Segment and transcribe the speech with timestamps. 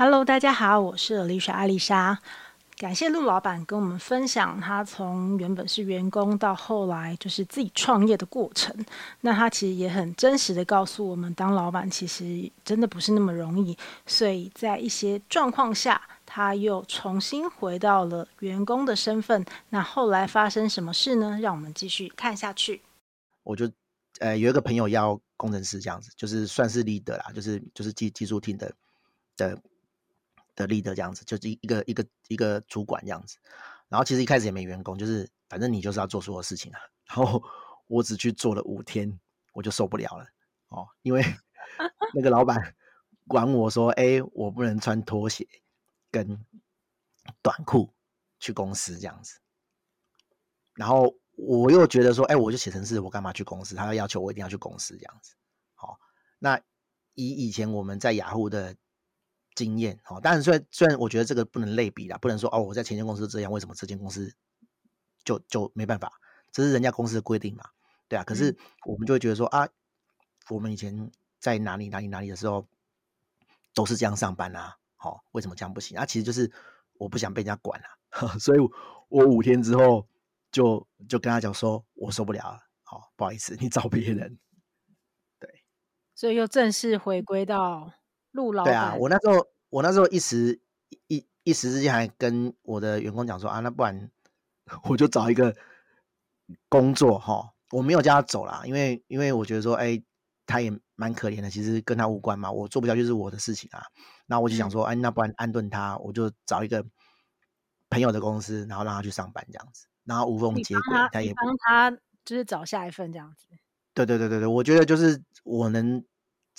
[0.00, 2.20] Hello，大家好，我是丽莎艾丽莎。
[2.76, 8.72] 感谢陆老板跟我们分享他从原本是员工到后来就是自己创业的过程。
[9.22, 13.76] 那他其实也很真实的告诉我们，当老板其实真的不是那么容易。
[14.06, 19.44] 所以在一些状况下，他又重新回到了员工的身份。
[19.70, 21.40] 那后来发生什么事呢？
[21.42, 22.80] 让我们继续看下去。
[23.42, 23.68] 我就
[24.20, 28.72] 呃有一个朋友要工程师这样子，就是算是 leader 啦，就是就是技技术厅的
[29.36, 29.60] 的。
[30.58, 33.38] 的 leader 这样子，就是一个一个一个主管这样子，
[33.88, 36.80] 然后其实一开始也没员工，就是反正你就是要做所有事情啊。
[37.06, 37.42] 然后
[37.86, 39.18] 我只去做了五天，
[39.54, 40.26] 我就受不了了
[40.68, 41.24] 哦，因为
[42.12, 42.74] 那个老板
[43.26, 45.46] 管我说，哎，我不能穿拖鞋
[46.10, 46.44] 跟
[47.40, 47.94] 短裤
[48.40, 49.38] 去公司这样子。
[50.74, 53.74] 然后我又觉得说，哎，我就写成是，我干嘛去公司？
[53.74, 55.34] 他要要求我一定要去公司这样子。
[55.74, 55.98] 好、哦，
[56.38, 56.60] 那
[57.14, 58.76] 以以前我们在雅虎的。
[59.64, 64.32] 经验哦，当然虽然虽然我觉得这个不能类比啦，不能说哦，我在前间公司这样，为什么这间公司
[65.24, 66.12] 就就没办法？
[66.52, 67.64] 这是人家公司的规定嘛，
[68.06, 68.22] 对啊。
[68.22, 68.56] 可是
[68.86, 69.68] 我们就会觉得说啊，
[70.48, 72.66] 我们以前在哪里哪里哪里的时候
[73.74, 75.98] 都是这样上班啊，好、哦，为什么这样不行？
[75.98, 76.50] 啊，其实就是
[76.94, 78.58] 我不想被人家管啊， 所以
[79.08, 80.06] 我五天之后
[80.52, 84.38] 就就跟他讲说，我受不了了，好、哦，不好意思，你找别人。
[85.40, 85.62] 对，
[86.14, 87.92] 所以又正式回归到。
[88.32, 90.60] 陆老板，对啊，我那时候我那时候一时
[91.08, 94.10] 一一时之间还跟我的员工讲说啊，那不然
[94.84, 95.54] 我就找一个
[96.68, 100.02] 工作哈，我没有叫他走啦，因为因为我觉得说，哎，
[100.46, 103.82] 他也蛮可怜的，其实跟他无关嘛，我做不下去是我的事情啊。
[104.26, 106.84] 那我就想说，哎，那不然安顿他，我就找一个
[107.88, 111.90] 朋友的公司，然后让他去上班这样子，然后无缝接轨，他，他也帮他
[112.24, 113.46] 就是找下一份这样子。
[113.94, 116.04] 对对对对对，我觉得就是我能。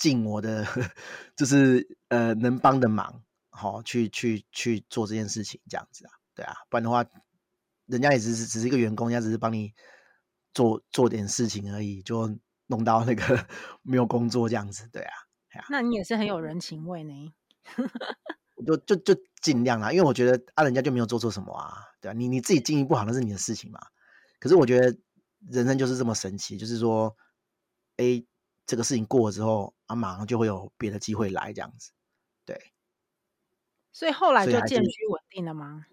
[0.00, 0.66] 尽我的
[1.36, 7.04] 就是呃能帮的忙，好、哦、去去去做这件事情，这样子啊，对啊，不然的话，
[7.84, 9.74] 人家也只是只是一个员工，人家只是帮你
[10.54, 12.34] 做做点事情而已，就
[12.68, 13.46] 弄到那个
[13.82, 15.12] 没有工作这样子，对啊，
[15.52, 17.34] 对啊，那你也是很有人情味呢，
[18.66, 23.78] 就就就尽量啦，因为我觉得啊，人家就没有做错什么啊，对啊，你你自己经营不好那是你的事情嘛，
[24.38, 24.96] 可是我觉得
[25.50, 27.14] 人生就是这么神奇，就是说，
[27.98, 28.24] 哎。
[28.66, 31.90] 这个事情过了之后，啊，马上就会有别的机会来，这样子，
[32.44, 32.72] 对。
[33.90, 35.84] 所以后来就渐趋稳定了吗？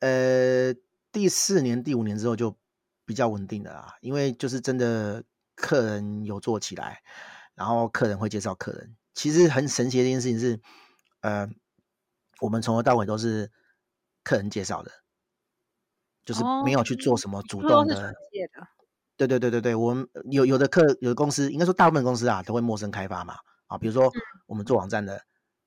[0.00, 0.74] 呃，
[1.10, 2.54] 第四年、第五年之后就
[3.06, 7.02] 比较稳定的啦，因为就是真的客人有做起来，
[7.54, 8.94] 然后客人会介绍客人。
[9.14, 10.60] 其实很神奇的一件事情是，
[11.20, 11.48] 呃，
[12.42, 13.50] 我们从头到尾都是
[14.22, 14.92] 客人介绍的，
[16.26, 18.10] 就是没有去做什么主动的。
[18.10, 18.66] 哦
[19.26, 23.36] 对对对对对，我们有有的客有的公司，应该说大部分公司啊，都会陌生开发嘛。
[23.66, 24.10] 啊，比如说
[24.46, 25.22] 我们做网站的，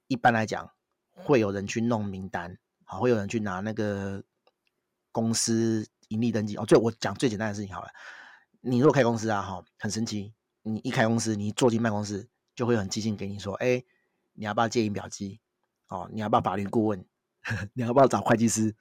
[0.08, 0.68] 一般来讲
[1.12, 4.24] 会有人去弄名单，啊，会有人去拿那个
[5.12, 6.58] 公司盈利登记。
[6.58, 7.90] 哦，最我讲最简单的事情好了，
[8.62, 10.34] 你如果开公司啊，哈，很神奇，
[10.64, 13.84] 你一开公司，你一坐进办公室，就会很激进给你说，哎，
[14.34, 15.40] 你要不要借印表机？
[15.90, 17.06] 哦，你要不要法律顾问？
[17.74, 18.76] 你要不要找会计师？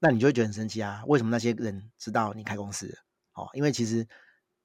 [0.00, 2.98] 那你就会觉得很神奇啊，为什么那些人知道你开公司？
[3.36, 4.06] 哦，因为其实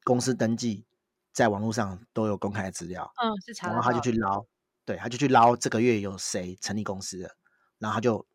[0.03, 0.85] 公司登记
[1.33, 4.45] 在网络上都有公开的资料，嗯，是查，然后他就去捞，
[4.85, 7.35] 对，他就去捞这个月有谁成立公司的，
[7.79, 8.25] 然后他就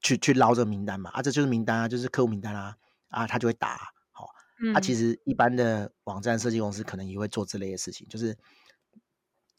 [0.00, 2.76] 去去捞这个名单嘛，啊，这就是名单啊，就是客户名单啊，
[3.08, 4.28] 啊，他就会打，好、哦，
[4.62, 8.38] 嗯，啊，其实一般的网站设计公司可能也会做这类的事情，就是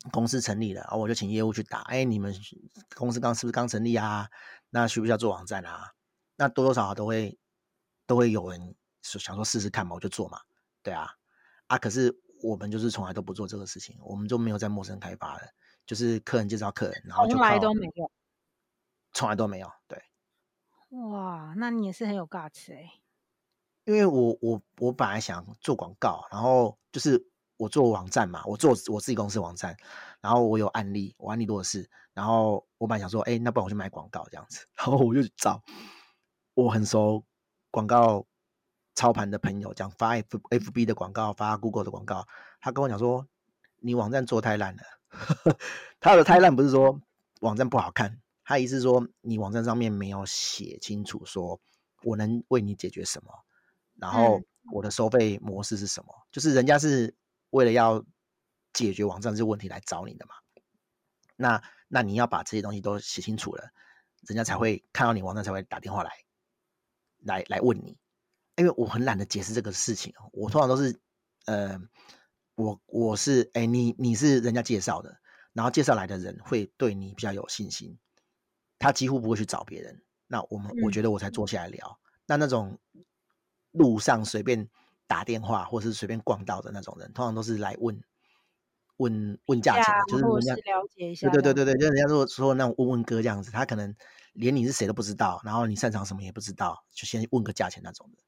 [0.09, 2.34] 公司成立了，啊，我就请业务去打，哎，你们
[2.96, 4.29] 公司刚是不是刚成立啊？
[4.69, 5.91] 那需不需要做网站啊？
[6.38, 7.38] 那多多少少都会
[8.08, 8.73] 都会有人。
[9.02, 10.40] 想说试试看嘛，我就做嘛，
[10.84, 11.10] 对啊，
[11.68, 15.54] 啊，可是我们就是从来都不做这个事情，我们就没有在陌生开发的，
[15.86, 18.12] 就是客人介绍客人，然后就从来都没有，
[19.14, 20.02] 从来都没有，对。
[20.90, 23.00] 哇，那你也是很有 guts 哎，
[23.86, 27.24] 因为我我我本来想做广告，然后就是
[27.58, 29.78] 我做网站嘛，我做我自己公司网站，
[30.20, 35.64] 然后我有案例，我案例多的是，然后我本来想说，哎，那不然我去买广告这样子，然后我就找
[36.54, 37.24] 我很熟
[37.70, 38.26] 广告。
[38.93, 42.28] 操盘的朋友讲发 F F B 的广告，发 Google 的广告，
[42.59, 43.28] 他跟我讲说，
[43.78, 44.84] 你网站做太烂了。
[45.99, 47.02] 他的太烂不是说
[47.41, 51.59] 网站不好看，他意思是说你网站上面没有写清楚，说
[52.03, 53.32] 我能为你解决什么，
[53.96, 54.41] 然后
[54.72, 57.14] 我的收费模式是什么，嗯、就是人家是
[57.49, 58.03] 为了要
[58.72, 60.35] 解决网站这个问题来找你的嘛。
[61.35, 63.70] 那那你要把这些东西都写清楚了，
[64.28, 66.11] 人家才会看到你网站才会打电话来，
[67.20, 67.97] 来来问你。
[68.61, 70.96] 因为我很懒得解释这个事情，我通常都是，
[71.46, 71.81] 呃，
[72.53, 75.17] 我我是，哎，你你是人家介绍的，
[75.52, 77.97] 然后介绍来的人会对你比较有信心，
[78.78, 80.03] 他几乎不会去找别人。
[80.28, 81.99] 那我们、嗯、我觉得我才坐下来聊。
[82.28, 82.78] 那那种
[83.72, 84.69] 路上随便
[85.08, 87.99] 打电话或是随便逛到的那种人，通常都是来问
[88.97, 91.28] 问问价钱，就是人家了解一下。
[91.31, 93.96] 对对对对对，就是人家说说那种问问哥这样子，他可能
[94.34, 98.22] 连你是谁都不知道，然后你擅长什么也不知道，就先问个价钱那种的。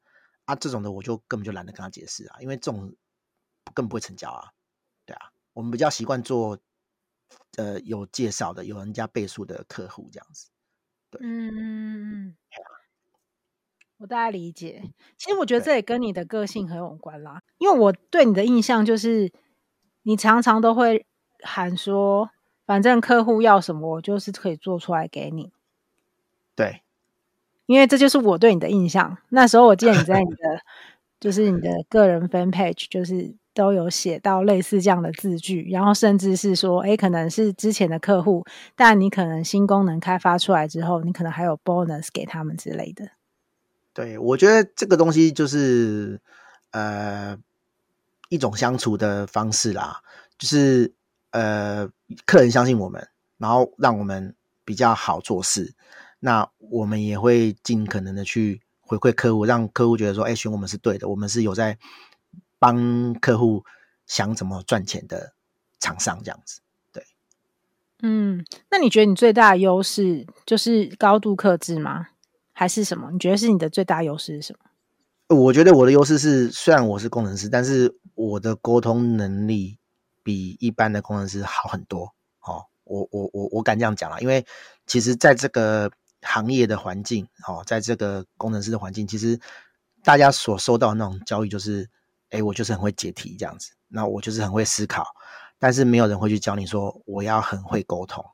[0.45, 2.93] 啊，这种的我就根本就懒得跟他解释啊，因为这种
[3.73, 4.51] 更不会成交啊。
[5.05, 6.59] 对啊，我们比较习惯做
[7.57, 10.49] 呃有介绍的、有人家背书的客户这样子。
[11.09, 12.35] 对，嗯嗯嗯，
[13.97, 14.93] 我大概理解。
[15.17, 19.31] 其实我觉得这也跟你的个性很有关啦，因为我对你的印象就是
[20.03, 21.05] 你常常都会
[21.41, 22.29] 喊说，
[22.65, 25.53] 反正客户要什么，我就是可以做出来给你。
[26.55, 26.82] 对。
[27.65, 29.17] 因为这就是我对你的印象。
[29.29, 30.37] 那时候我记得你在你的
[31.19, 38.43] 就是你的个人 fan page，就是都有写到类似这样的字句，然后甚至是说，哎，可能是之前的客户，
[38.75, 43.09] 但你可能新功能开发出来之后，你可能还有 bonus 给他们之类的。
[43.93, 46.19] 对，我觉得这个东西就是
[46.71, 47.37] 呃
[48.29, 50.01] 一种相处的方式啦，
[50.37, 50.91] 就是
[51.29, 51.87] 呃
[52.25, 53.07] 客人相信我们，
[53.37, 54.35] 然后让我们
[54.65, 55.73] 比较好做事。
[56.25, 61.77] 那我们也会尽可能的去回馈客户，让客户觉得说，哎，选我们是对的，我们是有在
[62.59, 63.65] 帮客户
[64.07, 65.33] 想怎么赚钱的
[65.81, 66.61] 厂商，这样子。
[66.93, 67.03] 对，
[68.03, 72.07] 嗯，那你觉得你最大的优势就是高度克制吗？
[72.53, 73.11] 还是什么？
[73.11, 74.55] 你觉得是你的最大优势是什
[75.27, 75.35] 么？
[75.35, 79.77] 我觉得我的优势是，虽然我是工程师，但是我的沟通能力
[80.23, 82.13] 比一般的工程师好很多。
[82.39, 84.45] 哦，我我我我敢这样讲了，因为
[84.87, 85.91] 其实在这个。
[86.23, 89.39] 行业的环境，哦，在这个工程师的环境，其实
[90.03, 91.89] 大家所受到的那种教育就是，
[92.29, 95.05] 哎，我就是很会解题这样子，那我就是很会思考，
[95.59, 98.25] 但是没有人会去教你说我要很会沟通，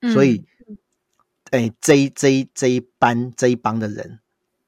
[0.00, 0.46] 嗯、所以，
[1.50, 4.20] 哎，这一这一这一班这一帮的人，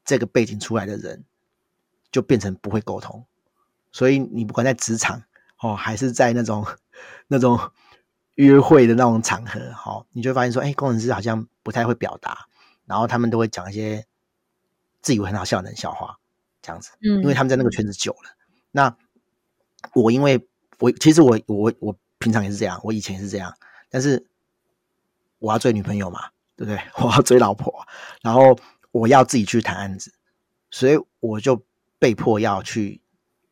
[0.04, 1.24] 这个背景出来的人，
[2.10, 3.24] 就变成不会沟通，
[3.92, 5.22] 所以你不管在职场，
[5.60, 6.66] 哦，还是在那种
[7.28, 7.58] 那种。
[8.36, 12.46] 约会的那种场合，好，你就会发现说，哎，工程师好像不太会表达，
[12.86, 14.06] 然后他们都会讲一些
[15.02, 16.18] 自以为很好笑的冷笑话，
[16.62, 18.36] 这样子，嗯，因为他们在那个圈子久了。
[18.70, 18.96] 那
[19.94, 20.46] 我因为
[20.78, 23.54] 我其实我我我平常也是这样，我以前也是这样，
[23.88, 24.26] 但是
[25.38, 26.78] 我要追女朋友嘛，对不对？
[27.02, 27.86] 我要追老婆，
[28.20, 28.58] 然后
[28.92, 30.12] 我要自己去谈案子，
[30.70, 31.64] 所以我就
[31.98, 33.00] 被迫要去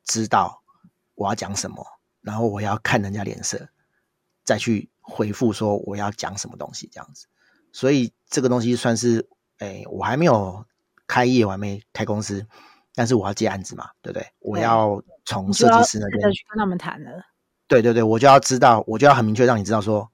[0.04, 0.62] 知道
[1.14, 1.86] 我要讲什么，
[2.20, 3.70] 然后我要看人家脸色。
[4.44, 7.26] 再去回复说我要讲什么东西这样子，
[7.72, 10.64] 所以这个东西算是，哎，我还没有
[11.06, 12.46] 开业，我还没开公司，
[12.94, 14.26] 但是我要接案子嘛，对不对？
[14.40, 17.24] 我要从设计师那边去跟他们谈了。
[17.66, 20.10] 对对对，我就要知道，我就要很明确让你知道说，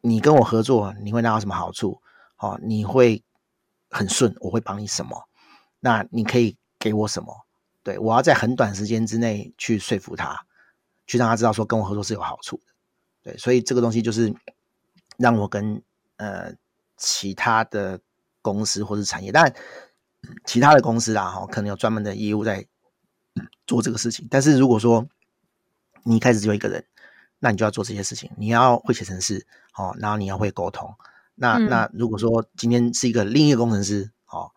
[0.00, 2.02] 你跟我合作，你会拿到什么好处？
[2.38, 3.22] 哦，你会
[3.88, 5.28] 很顺，我会帮你什么？
[5.80, 7.46] 那你可以给我什么？
[7.82, 10.44] 对，我要在很短时间之内去说服他，
[11.06, 12.64] 去让他知道说跟我合作是有好处的。
[13.26, 14.32] 对，所以这个东西就是
[15.16, 15.82] 让我跟
[16.16, 16.54] 呃
[16.96, 17.98] 其他的
[18.40, 19.52] 公司或是产业，当然
[20.44, 22.64] 其他的公司啦，哈，可能有专门的业务在
[23.66, 24.28] 做这个事情。
[24.30, 25.04] 但是如果说
[26.04, 26.84] 你一开始只有一个人，
[27.40, 30.94] 那你就要做这些事情，你要会写程式，哦，然后你要会沟通。
[31.34, 34.52] 那那如果说今天是一个另一个工程师，哦，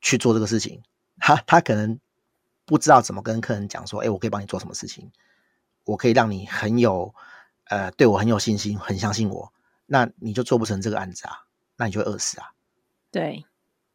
[0.00, 0.80] 去做这个事情，
[1.18, 1.98] 他他可能
[2.64, 5.10] 不知道怎么跟客人讲说，哎，我可以帮你做什么事情，
[5.82, 7.12] 我可以让你很有。
[7.68, 9.52] 呃，对我很有信心，很相信我，
[9.86, 11.46] 那你就做不成这个案子啊，
[11.76, 12.52] 那你就会饿死啊。
[13.10, 13.44] 对，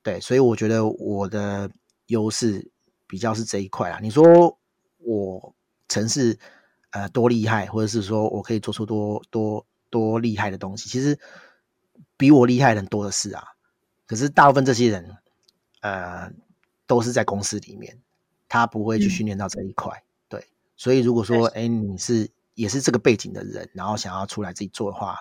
[0.03, 1.71] 对，所以我觉得我的
[2.07, 2.69] 优势
[3.07, 3.99] 比较是这一块啊。
[4.01, 4.59] 你说
[4.97, 5.55] 我
[5.87, 6.37] 城市
[6.89, 11.17] 呃多厉害，或者是说我可以做出多多多厉害的东西，其实
[12.17, 13.43] 比我厉害的人多的是啊。
[14.05, 15.15] 可是大部分这些人，
[15.79, 16.29] 呃，
[16.87, 17.97] 都是在公司里面，
[18.49, 19.97] 他不会去训练到这一块。
[19.97, 22.29] 嗯、对，所以如果说，哎，你是。
[22.61, 25.17] 也是这个背景的人，然后想要出来自己做的话，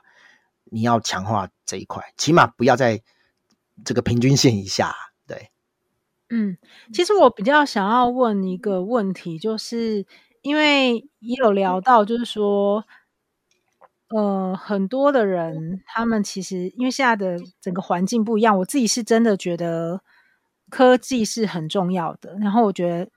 [0.64, 3.02] 你要强化这一块，起码不要在
[3.82, 4.94] 这个平均线以下。
[5.26, 5.50] 对，
[6.28, 6.58] 嗯，
[6.92, 10.04] 其实我比较想要问一个问题，就是
[10.42, 12.84] 因为也有聊到，就是说，
[14.10, 20.02] 呃，很多的人他们其实因为现在的整个环境不一样，我自己是真的觉得
[20.68, 23.10] 科技是很重要的，然后我觉得。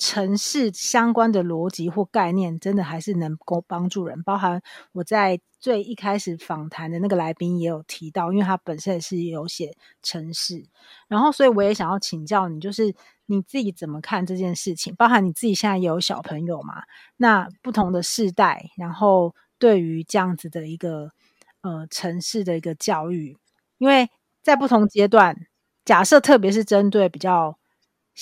[0.00, 4.22] 城市相关的逻辑或概念，真的还是能够帮助人。
[4.22, 10.64] 包含我在最一开始访谈的那个来宾也有提到，因为他本身也是有写城市，
[11.06, 12.94] 然后所以我也想要请教你，就是
[13.26, 14.94] 你自己怎么看这件事情？
[14.96, 16.84] 包含你自己现在也有小朋友嘛？
[17.18, 21.12] 那不同的世代，然后对于这样子的一个
[21.60, 23.36] 呃城市的一个教育，
[23.76, 24.08] 因为
[24.42, 25.36] 在不同阶段，
[25.84, 27.58] 假设特别是针对比较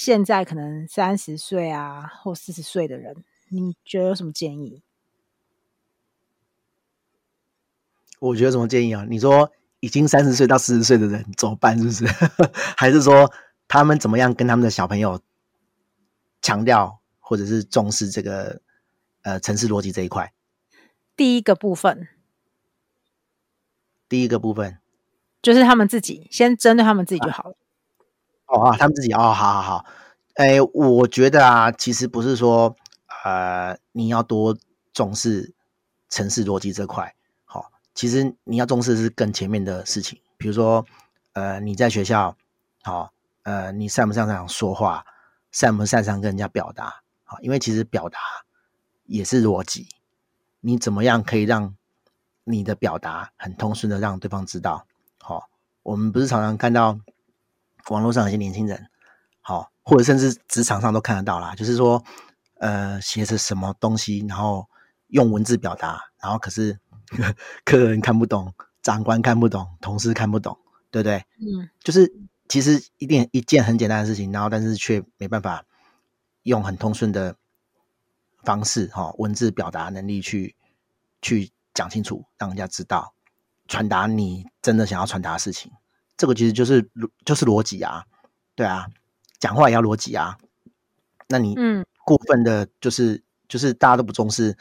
[0.01, 4.85] 现在可能三十岁啊或四十岁的人，你觉得有什么建议？
[8.21, 9.05] 我觉得什么建议啊？
[9.11, 9.51] 你说
[9.81, 11.77] 已经三十岁到四十岁的人怎么办？
[11.77, 12.07] 是不是？
[12.79, 13.33] 还是说
[13.67, 15.21] 他们怎么样跟他们的小朋友
[16.41, 18.63] 强调或者是重视这个
[19.23, 20.33] 呃城市逻辑这一块？
[21.17, 22.07] 第一个部分，
[24.09, 24.79] 第一个部分
[25.43, 27.51] 就是他们自己先针对他们自己就好了。
[27.51, 27.67] 啊
[28.49, 29.85] 哦啊，他们自己哦，好好好。
[30.35, 32.75] 哎，我觉得啊，其实不是说
[33.25, 34.57] 呃你要多
[34.93, 35.53] 重视
[36.09, 37.15] 城市逻辑这块，
[37.45, 37.65] 好、哦，
[37.95, 40.87] 其实你要重视是更前面的事情，比如说
[41.33, 42.37] 呃你在学校，
[42.83, 43.11] 好、哦，
[43.43, 45.05] 呃你擅不擅长说话，
[45.51, 48.19] 擅不擅长跟人家表达，好、哦，因为其实表达
[49.05, 49.89] 也是逻辑。
[50.61, 51.75] 你怎么样可以让
[52.45, 54.87] 你的表达很通顺的让对方知道？
[55.21, 55.43] 好、哦，
[55.83, 56.99] 我们不是常常看到
[57.89, 58.89] 网络上有些年轻人，
[59.41, 62.03] 好、哦，或者甚至职场上都看得到啦，就是说，
[62.59, 64.69] 呃，写着什么东西，然后
[65.09, 66.79] 用文字表达，然后可是
[67.65, 70.59] 客人看不懂，长官看不懂，同事看不懂，
[70.91, 71.25] 对不对？
[71.41, 72.13] 嗯，就是
[72.49, 75.65] 其实一点一件很简单的事情，然后但是却没办法
[76.43, 77.37] 用很通顺的。
[78.45, 80.55] 方式哈，文字表达能力去
[81.21, 83.13] 去讲清楚，让人家知道，
[83.67, 85.73] 传达你真的想要传达的事情。
[86.19, 86.91] 这个其实就是
[87.25, 88.05] 就是逻辑啊，
[88.55, 88.89] 对啊，
[89.41, 90.37] 讲话也要逻辑啊。
[91.29, 94.59] 那你嗯，过分的就是、嗯、就是大家都不重视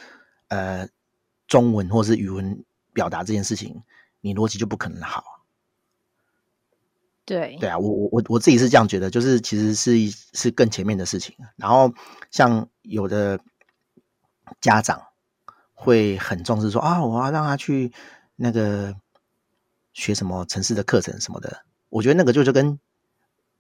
[0.48, 0.88] 呃
[1.48, 3.84] 中文或是语文表达这件事情，
[4.22, 5.22] 你逻辑就不可能好。
[7.26, 9.92] 对对啊，我我我我自己是这样觉得，就是其实是
[10.32, 11.36] 是更前面的事情。
[11.58, 11.94] 然后
[12.32, 13.38] 像有的。
[14.62, 15.08] 家长
[15.74, 17.92] 会很重视说啊，我要让他去
[18.38, 18.96] 那个
[19.98, 21.66] 学什么城市的课程什么的。
[21.90, 22.80] 我觉得那个就是跟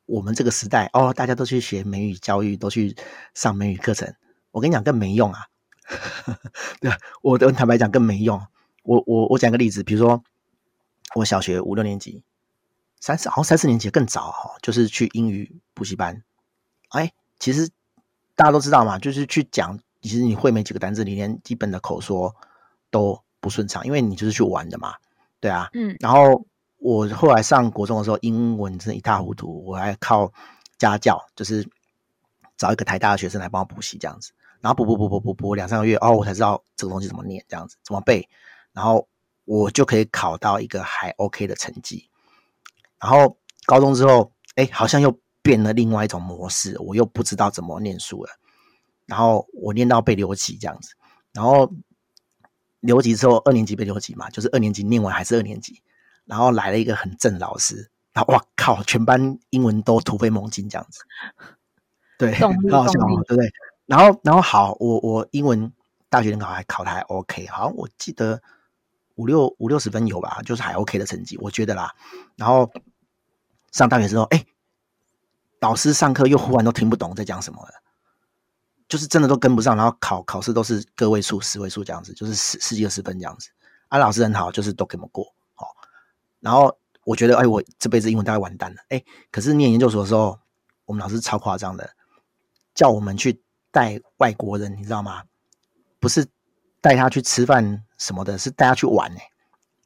[0.05, 2.95] 我们这个时代哦，大家都去学美语教育，都去
[3.33, 4.13] 上美语课程。
[4.51, 5.47] 我跟你讲，更没用啊！
[6.79, 6.91] 对，
[7.23, 8.39] 我的坦白讲更没用。
[8.83, 10.23] 我我我讲个例子，比如说
[11.15, 12.23] 我小学五六年级，
[12.99, 16.23] 三四好像三四年级更早哈，就是去英语补习班。
[16.89, 17.67] 哎，其实
[18.35, 19.79] 大家都知道嘛，就是去讲。
[19.99, 22.33] 其实你会没几个单字，你连基本的口说
[22.91, 24.93] 都不顺畅，因为你就是去玩的嘛，
[25.39, 25.69] 对啊。
[25.73, 25.95] 嗯。
[25.99, 26.45] 然后
[26.77, 30.31] 我后来上国中的时候，英文真的一塌糊涂，我还靠
[30.77, 31.67] 家教，就是
[32.57, 34.31] 找一个台大的学生来帮我补习这样子。
[34.59, 38.27] 然后补补补补补补两三个月，哦，我才知道这个东西怎么念，这样子怎么背，
[38.73, 39.07] 然后
[39.45, 42.09] 我就可以考到一个还 OK 的成绩。
[42.99, 48.31] 然后高中之后，哎，好像又变了另外一种模式，我又不知道怎么念书了。
[49.05, 50.93] 然后我念到被留级这样子，
[51.31, 51.71] 然后
[52.79, 55.81] 留级之后二年级被留级嘛，就是二年级念完还是二年级，
[56.25, 61.01] 然后来了一个很正老师，然后哇靠，全班英文都突飞猛进这样子，
[62.17, 62.93] 对，很好笑，
[63.27, 63.51] 对不对？
[63.85, 65.71] 然后然后好，我我英文
[66.09, 68.41] 大学联考还考的还 OK，好像我记得
[69.15, 71.95] 五六五六十分有吧，就是还 OK 的成绩，我觉得啦。
[72.35, 72.71] 然后
[73.71, 74.45] 上大学之后，哎，
[75.59, 77.71] 老师上课又忽然都听不懂在讲什么了。
[78.87, 83.49] 就是真的都跟不上，然后考考试都是个位数、十位数这样子，就是十十几二十分这样子。
[83.89, 85.75] 啊，老师很好，就是都给我们过，好。
[86.39, 89.03] 然后我觉得，哎，我这辈子英文大概完蛋了，哎。
[89.31, 90.39] 可是念研究所的时候，
[90.85, 91.89] 我们老师超夸张的，
[92.73, 93.41] 叫我们去
[93.71, 95.23] 带外国人，你知道吗？
[95.99, 96.25] 不是
[96.79, 99.29] 带他去吃饭什么的，是带他去玩哎。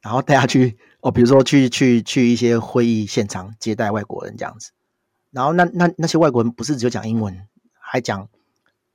[0.02, 4.72] 然后带他去哦，比如说去去去一些会议现场接待外国人这样子。
[5.32, 7.48] 然后那那那些外国人不是只有讲英文，
[7.80, 8.30] 还讲。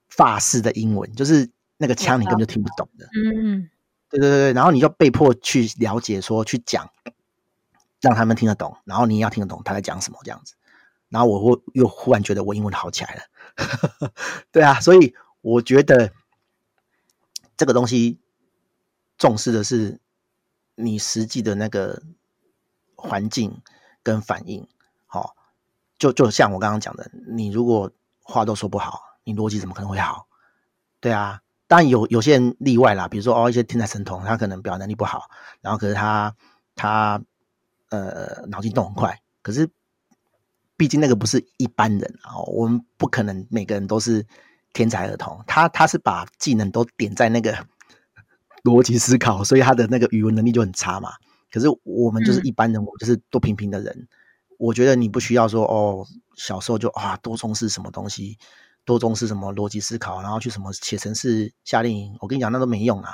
[0.08, 3.06] 法式的英文就是那个腔，你根本就听不懂的。
[3.06, 3.70] 嗯嗯，
[4.08, 6.90] 对对对，然后你就被迫去了解，说去讲，
[8.00, 10.54] 让他们听得懂，然后你也要听得懂他在讲什么这样子。
[11.08, 14.12] 然后我会又忽然觉得我英文好起来了。
[14.50, 16.12] 对啊，所以我觉得
[17.56, 18.18] 这个东西
[19.18, 20.00] 重视的是
[20.75, 22.02] 你实际的那个
[22.94, 23.60] 环境
[24.02, 24.66] 跟反应。
[25.06, 25.36] 好，
[25.98, 29.15] 就就像我刚刚讲的，你如果话都说不好。
[29.26, 30.28] 你逻辑怎么可能会好？
[31.00, 35.28] 对啊，当然有有些人例外啦，比如说哦，一些天才神童，他可能表达能力不好，
[35.61, 36.35] 然后可是他
[36.76, 37.21] 他
[37.90, 39.68] 呃脑筋动很快，可是
[40.76, 44.25] 毕竟那个不是一般人啊，我们不可能每个人都是
[44.73, 47.66] 天才儿童，他他是把技能都点在那个
[48.62, 51.11] 逻辑思考，所以他的那个语文能力就很差嘛。
[51.50, 54.09] 可是我们就是一般人，嗯、我就是多平平的人，
[54.59, 56.06] 我觉得你不需要说哦，
[56.37, 58.38] 小时候就啊多重视什么东西。
[58.87, 63.12] 多重视什么逻辑思考，然后去什么写程式夏令营，我跟你讲，那都没用啊。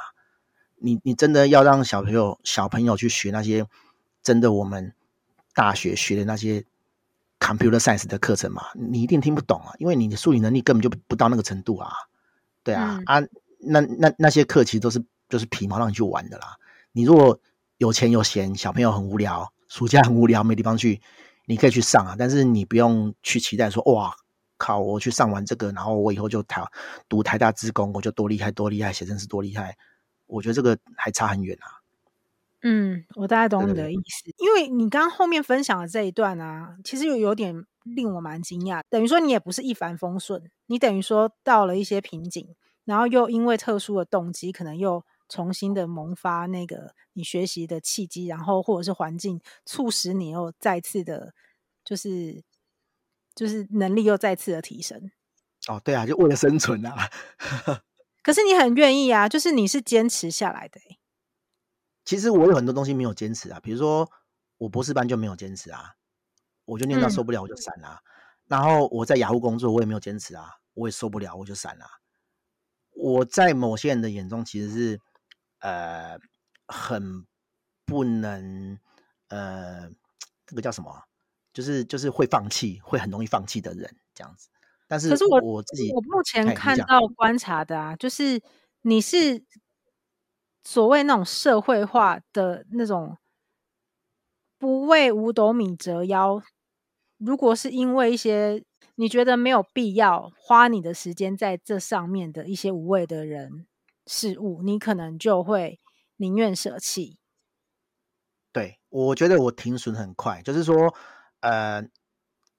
[0.77, 3.67] 你你真的要让小朋友小朋友去学那些
[4.23, 4.93] 真的我们
[5.55, 6.65] 大学学的那些
[7.41, 8.67] computer science 的课程嘛？
[8.75, 11.91] 你一定听不懂啊，因为你的数理能力根本就不到那个程度啊。
[12.63, 16.57] 对啊，嗯、啊，那那那些课其实都是就是皮毛让你去玩的啦。
[16.93, 17.41] 你如果
[17.79, 21.01] 有钱有闲，小朋友很无聊，暑假很无聊没地方去，
[21.47, 22.15] 你可以去上啊。
[22.19, 24.15] 但是你不用去期待说哇
[24.65, 26.63] 靠，我去上完这个，然后我以后就台
[27.09, 29.77] 读台大资工，我就多厉害多厉害，写程式多厉害。
[30.27, 31.83] 我觉得这个还差很远啊。
[32.63, 38.81] 嗯，我大概懂你的意思，对对对，因为你刚刚后面分享的这一段啊，其实有有点令我蛮惊讶。
[38.89, 42.55] 等于说你也不是一帆风顺，你等于说到了一些瓶颈，
[42.85, 51.35] 然后又因为特殊的动机，可能又重新的萌发那个你学习的契机，然后或者是环境促使你又再次的，
[51.85, 52.45] 就是
[53.35, 55.11] 就是能力又再次的提升。
[55.69, 57.09] 哦，对啊，就为了生存啊。
[58.23, 60.99] 可是你很愿意啊，就是你是坚持下来的欸。
[62.05, 64.11] 其实我有很多东西没有坚持啊，比如说
[64.59, 65.95] 我博士班就没有坚持啊，
[66.65, 68.01] 我就念到受不了我就闪了。
[68.03, 68.09] 嗯。
[68.49, 71.87] 然后我在雅虎工作我也没有坚持啊，我也受不了我就闪了。
[72.95, 75.01] 我在某些人的眼中其实是
[75.61, 76.19] 呃
[76.67, 77.25] 很
[77.87, 78.79] 不能
[79.29, 79.89] 呃
[80.47, 81.05] 这个叫什么，
[81.53, 84.49] 就是就是会放弃，会很容易放弃的人这样子。
[84.89, 88.43] 但是可是我我自己我目前看到观察的啊，就是
[88.83, 89.45] 你是。
[90.65, 93.19] 所谓那种社会化的那种
[94.59, 96.41] 不为五斗米折腰，
[97.19, 98.63] 如果是因为一些
[98.95, 103.67] 你觉得没有必要花你的时间在这上面的一些无谓的人
[104.07, 105.81] 事物，你可能就会
[106.19, 107.19] 宁愿舍弃。
[108.53, 110.95] 对，我觉得我停损很快，就是说，
[111.43, 111.87] 呃，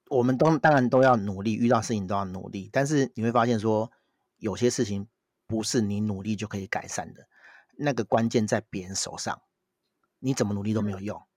[0.09, 3.91] 我们都当然都要努力，遇到事情都要努力，但是你会发现说，
[4.37, 5.07] 有些事情
[5.47, 7.27] 不是你努力就可以改善的。
[7.77, 9.41] 那个关键在别人手上，
[10.19, 11.17] 你怎么努力都没有用。
[11.17, 11.27] 嗯、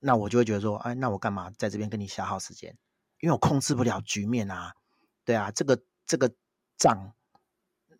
[0.00, 2.76] 那我就会觉得说，哎，那我干嘛在这边跟你消耗时间？
[3.20, 4.74] 因为我控制不了局面啊。
[5.24, 6.30] 对啊，这个这个
[6.76, 7.14] 仗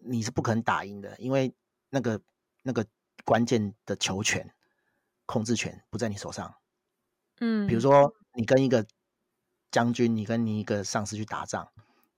[0.00, 1.54] 你是不可能打赢的，因为
[1.90, 2.20] 那个
[2.62, 2.86] 那个
[3.24, 4.54] 关键的球权、
[5.24, 6.54] 控制权不在你手上。
[7.40, 8.86] 嗯，比如说你跟一个
[9.72, 11.68] 将军，你跟你一个上司去打仗，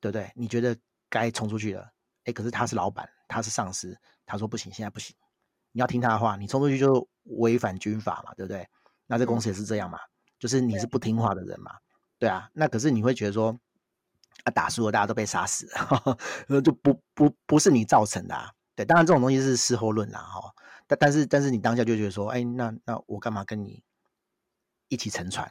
[0.01, 0.31] 对不对？
[0.37, 0.77] 你觉得
[1.09, 1.91] 该冲出去了，
[2.25, 5.17] 哎，可是他是老板，他是上司，他说不行，现在不行。
[5.73, 8.69] 你要听他的话，你冲出去就违反军法嘛，对不对？
[9.07, 11.73] 那这公司也是这样嘛，嗯、就是你是不听话的人嘛，
[12.19, 12.51] 对，啊。
[12.53, 13.59] 那可是你会觉得说，
[14.45, 15.67] 啊，打输了大家都被杀死，
[16.49, 18.53] 那 就不不不是你造成的啊。
[18.75, 20.55] 对，当然这种东西是事后论啦，哈。
[20.87, 23.83] 但但是但是你当下就觉得说，哎，那那我干嘛跟你
[24.89, 25.51] 一起沉船？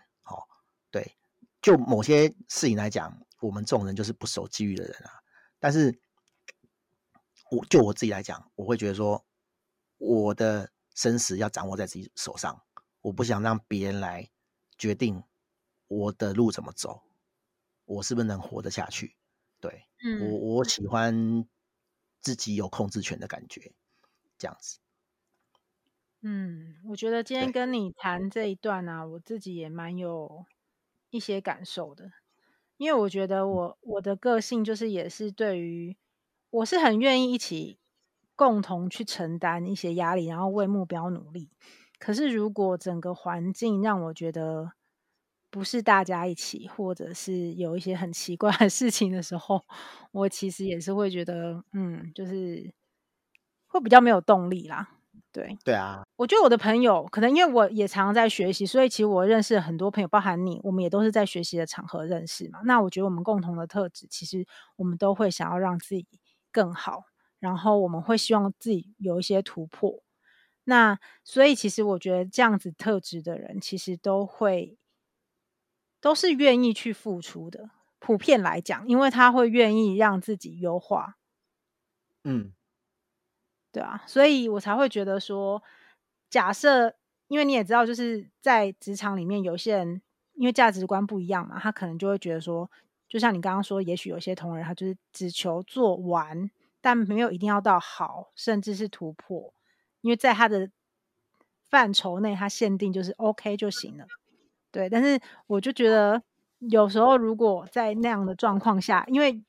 [0.89, 1.15] 哦，对，
[1.61, 5.21] 就某些事情来讲，我们这种人就是不守机遇的人啊。
[5.59, 5.99] 但是
[7.51, 9.25] 我就我自己来讲，我会觉得说。
[10.01, 12.63] 我的生死要掌握在自己手上，
[13.01, 14.29] 我不想让别人来
[14.77, 15.21] 决定
[15.89, 17.03] 我的路怎么走，
[17.83, 19.17] 我是不是能活得下去？
[19.59, 21.45] 对，嗯，我我喜欢
[22.21, 23.73] 自己有控制权的感觉，
[24.37, 24.79] 这样子。
[26.21, 30.45] 嗯，我觉得今天跟你谈这一段呢、啊，我自己也蛮有
[31.09, 32.11] 一些感受的，
[32.77, 35.97] 因为我觉得我我的个性就是也是对于
[36.49, 37.77] 我是很愿意一起。
[38.35, 41.49] 共同去承担一些压力，然后为目标努力。
[41.99, 44.71] 可是，如果整个环境让我觉得
[45.49, 49.65] 不是大家一起，或者是有一些很奇怪的事情的时候，
[50.13, 52.73] 我其实也是会觉得，嗯，就是
[53.67, 54.98] 会比较没有动力啦。
[55.31, 56.03] 对，对啊。
[56.17, 62.59] 我觉得我的朋友，可能因为我也常常在学习，所以其实我认识很多朋友，包含你，我们也都是在学习的场合认识嘛。
[62.65, 66.07] 那我觉得我们共同的特质，其实我们都会想要让自己
[66.51, 67.03] 更好。
[67.39, 70.03] 然后我们会希望自己有一些突破，
[70.65, 74.77] 那所以其实我觉得这样子特质的人，其实都会
[76.01, 77.69] 都是愿意去付出的。
[77.99, 81.15] 普遍来讲，因为他会愿意让自己优化，
[82.25, 82.51] 嗯，
[83.71, 85.61] 对啊，所以我才会觉得说，
[86.29, 86.95] 假设
[87.27, 90.01] 因为你也知道，就是在职场里面，有些人
[90.33, 92.69] 因为价值观不一样嘛，他可能就会觉得说，
[93.07, 96.49] 就像你刚刚说，也许有些同仁他就是只求做完。
[96.81, 99.53] 但没有一定要到好，甚至是突破，
[99.99, 100.71] 因为在他的
[101.69, 104.05] 范畴内，他限定就是 OK 就行了。
[104.71, 106.23] 对，但是我就觉得
[106.59, 109.43] 有时候如果在那样的状况下，因为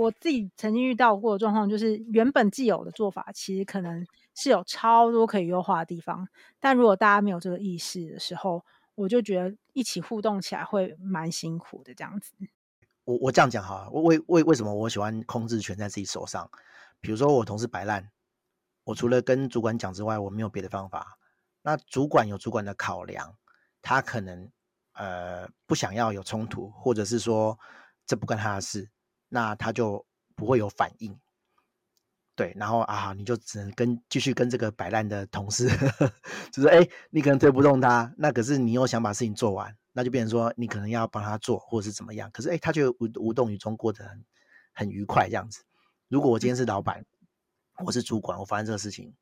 [0.00, 6.26] 我自己曾经遇到过的状况，就是原本既有的做法，其实可能是有超多可以优化的地方。
[6.58, 12.32] 但如果大家没有这个意识的时候，我就觉得一起互动起来会蛮辛苦的，这样子。
[13.04, 16.50] 我我这样讲哈，为为为什么我喜欢控制权在自己手上？
[17.00, 18.10] 比如说我同事摆烂，
[18.84, 21.18] 我除了跟主管讲之外，我没有别的方法。
[21.62, 23.36] 那主管有主管的考量，
[23.82, 24.50] 他可能
[24.94, 27.58] 呃不想要有冲突，或者是说
[28.06, 28.90] 这不关他的事，
[29.30, 31.18] 那他就不会有反应。
[32.36, 35.68] 对，然后啊，你就只能跟继续跟这个摆烂的同事，
[36.52, 42.30] 就是哎，你可能推不动他，那可是你又想把事情做完，那就变成说你可能要帮他做，或者是怎么样。
[42.30, 44.24] 可是哎，他就无无动于衷，过得很
[44.72, 45.62] 很愉快这样子。
[46.08, 47.04] 如果我今天是老板，
[47.84, 49.14] 我是主管，我发现这个事情，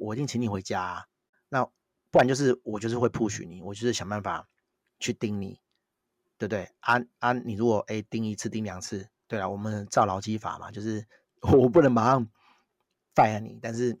[0.00, 1.04] 我一定请你回家啊。
[1.48, 1.64] 那
[2.12, 4.48] 不然就是我就是会 push 你，我就是想办法
[5.00, 5.60] 去盯你，
[6.38, 6.70] 对不对？
[6.80, 11.06] 啊啊，你如果哎盯一次盯两次，对了，我们照劳基法嘛，就是
[11.40, 12.28] 我不能马上。
[13.14, 13.96] fire 你，但是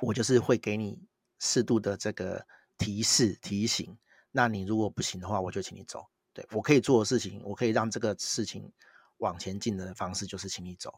[0.00, 0.98] 我就是会给你
[1.40, 2.46] 适度的这个
[2.78, 3.98] 提示提醒。
[4.30, 6.06] 那你如果不行的话，我就请你走。
[6.32, 8.72] 对，我可以做的事情，我可以让这个事情
[9.18, 10.90] 往前进的方式就是请你走。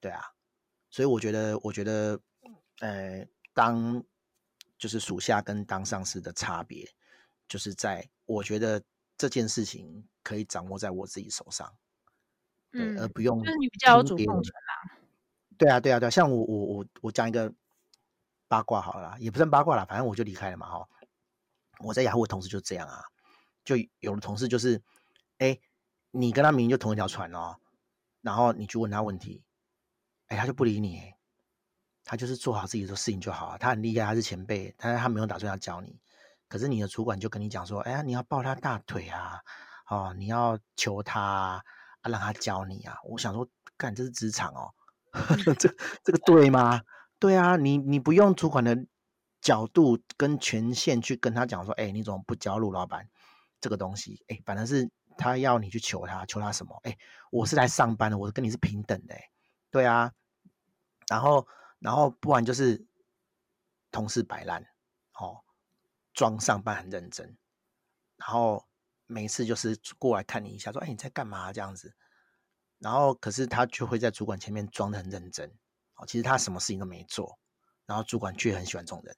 [0.00, 0.22] 对啊，
[0.88, 2.18] 所以我觉得，我觉得，
[2.80, 4.02] 呃，当
[4.78, 6.90] 就是属下跟当上司的差别，
[7.46, 8.82] 就是在我觉得
[9.18, 11.70] 这件事情可以掌握在我自己手上，
[12.72, 14.98] 嗯、而不用就是你比较有主动权啦。
[15.58, 17.52] 对啊，对啊，对啊，像我我我我讲一个
[18.48, 20.88] 八卦好了，也不算八卦啦，反正我就离开了嘛，哈。
[21.78, 23.02] 我在雅虎的同事就这样啊，
[23.64, 24.80] 就有的同事就是，
[25.38, 25.58] 哎，
[26.12, 27.56] 你跟他明明就同一条船哦，
[28.20, 29.42] 然后你去问他问题，
[30.28, 31.12] 哎，他就不理你，
[32.04, 35.98] 他就是做好自己的事情就好，他很厉害，他是前辈，但是他没有打算要教你。
[36.46, 39.40] 可是你的主管就跟你讲说，哎呀，你要抱他大腿啊，
[39.88, 41.64] 哦，你要求他啊，
[42.10, 42.96] 让他教你啊。
[43.04, 44.74] 我想说，干，这是职场哦。
[45.58, 46.82] 这这个对吗？
[47.18, 48.86] 对啊，你你不用主管的
[49.40, 53.08] 角度跟权限去跟他讲说，哎，你怎么不教陆老板
[53.60, 54.24] 这个东西？
[54.28, 56.78] 哎，反正是他要你去求他，求他什么？
[56.84, 56.96] 哎，
[57.30, 59.14] 我是来上班的，我跟你是平等的，
[59.70, 60.12] 对啊。
[61.08, 61.46] 然后
[61.78, 62.86] 然后不然就是
[63.90, 64.64] 同事摆烂，
[65.18, 65.44] 哦，
[66.14, 67.36] 装上班很认真，
[68.16, 68.64] 然后
[69.12, 71.52] 每次就是过来看你一下，说，哎，你在干嘛？
[71.52, 71.94] 这样子。
[72.78, 75.48] 然后，可是他就会在主管前面装的很认真，
[75.94, 77.38] 哦，其实他什么事情都没做，
[77.86, 79.14] 然后主管却很喜欢这种人。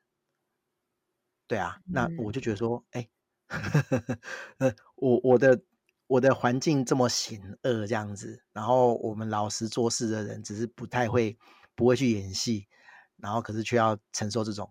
[1.46, 3.08] 对啊，那我就觉得说，哎，
[4.58, 5.62] 呃，我我的
[6.06, 11.38] 我的环境这么险恶这样子，然后我们老实做事的人只是不太会，
[11.74, 12.68] 不会去演戏，
[13.16, 14.70] 然后可是却要承受这种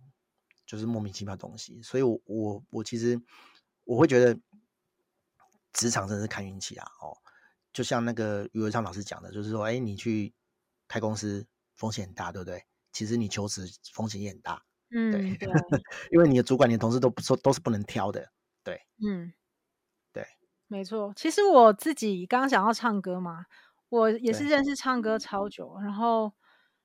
[0.68, 3.20] 就是莫名其妙的东西，所以我我我其实
[3.86, 4.40] 我会觉得
[5.74, 7.18] 职场真的是看运气啊，哦。
[7.74, 10.32] 就像那个余文昌老师讲的，就是说，哎，你去
[10.88, 12.64] 开公司风险很大，对不对？
[12.92, 15.50] 其实你求职风险也很大，嗯，对，对
[16.12, 18.32] 因为你的主管、你的同事都不说，都是不能挑的，
[18.64, 19.34] 对，嗯，
[20.12, 20.24] 对，
[20.68, 21.12] 没错。
[21.16, 23.48] 其实我自己刚刚想要唱歌嘛，
[23.90, 26.32] 我也是认识唱歌超久，然后，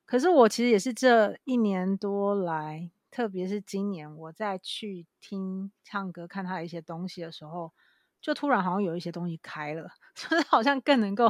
[0.07, 7.75] 可是我其实也是这一年多来，特别是今年，我在去听唱歌、看他的一些东西的时候。
[8.21, 11.29] 就突然好像有一些东西开了， 就是好像更能够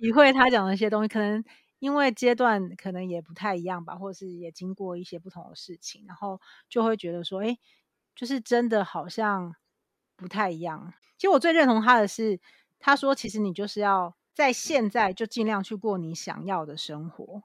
[0.00, 1.08] 体会他讲的一些东西。
[1.08, 1.42] 可能
[1.78, 7.56] 因为阶段可能也不太一样吧，或者是也经过一些不同的事情，然后就会觉得说，哎，
[8.14, 9.54] 就是真的好像
[10.16, 10.92] 不太一样。
[11.18, 12.40] 其实我最认同他的是，
[12.78, 17.42] 他说其实你就是要在现在就尽量去过你想要的生活。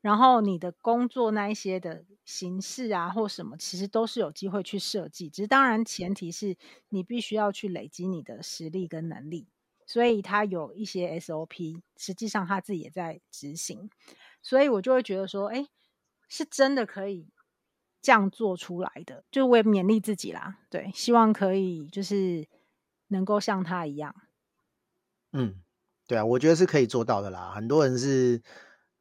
[0.00, 5.28] 然后你的工作那一些的形式啊，或什么，其实都是有机会去设计。
[5.28, 6.56] 只是当然前提是
[6.88, 9.48] 你必须要去累积你的实力跟能力。
[9.86, 13.90] 所以他有一些 SOP，实际上他自己也在执行。
[14.40, 15.66] 所以我就会觉得说，哎，
[16.28, 17.28] 是真的可以
[18.00, 19.24] 这样做出来的。
[19.30, 22.48] 就我也勉励自己啦，对，希望可以就是
[23.08, 24.14] 能够像他一样。
[25.32, 25.60] 嗯，
[26.06, 27.52] 对啊，我觉得是可以做到的啦。
[27.54, 28.40] 很多人是。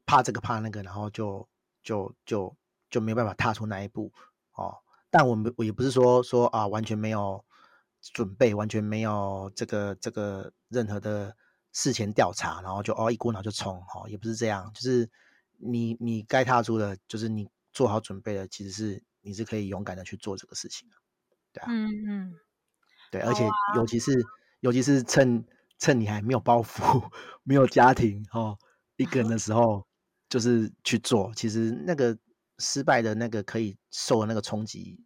[0.09, 1.47] 怕这个怕那个，然后就
[1.83, 2.57] 就就
[2.89, 4.11] 就没有办法踏出那一步
[4.53, 4.75] 哦。
[5.11, 7.45] 但我们我也不是说说啊，完全没有
[8.01, 11.35] 准备，完全没有这个这个任何的
[11.73, 14.71] 事前调查，然后就哦一股脑就冲哦，也不是这样。
[14.73, 15.07] 就是
[15.57, 20.95] 你你该踏出的，就是你做好准备的，其实是你是可以勇敢的去做这个事情的，
[21.53, 22.33] 对啊，嗯嗯，
[23.11, 24.25] 对，而且尤其是
[24.61, 25.45] 尤其是趁
[25.77, 27.07] 趁你还没有包袱、
[27.45, 28.57] 没有家庭哦，
[28.95, 29.85] 一个人的时候。
[30.29, 32.17] 就是去做，其实那个
[32.59, 35.03] 失败的那个可以受的那个冲击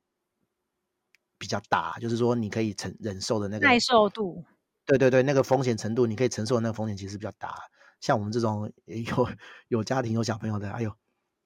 [1.38, 4.44] 比较大，就是说你可以承忍受的那个耐受度，
[4.86, 7.56] 对对对，那个风险程度你可以承受的那个风险其实比较大。
[8.02, 9.30] 像我们这种有
[9.70, 10.94] 有家庭有小朋友的，哎呦，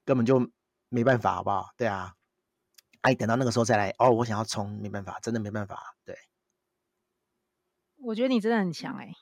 [0.04, 0.50] 根本就
[0.88, 1.68] 没办法，好不好？
[1.76, 2.14] 对啊，
[3.02, 5.94] 哎，等到那个时候再来，哦，我想要冲，没办法，真的没办法。
[6.04, 6.16] 对，
[7.98, 9.12] 我觉得你真的很强哎、欸，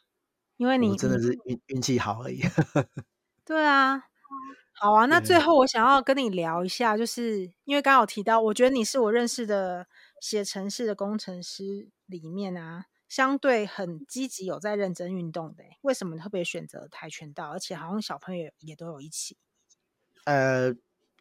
[0.57, 2.41] 因为你真的是运运气好而已。
[3.45, 4.05] 对啊。
[4.79, 9.87] 好啊，那最后我想要跟你聊一下，就是因为刚刚有提到，我觉得你是我认识的
[10.21, 15.65] 写程式的工程师里面啊，相对很积极有在认真运动的。
[15.81, 17.51] 为什么特别选择跆拳道？
[17.53, 19.39] 而且好像小朋友也都有一起。
[20.25, 20.71] 呃，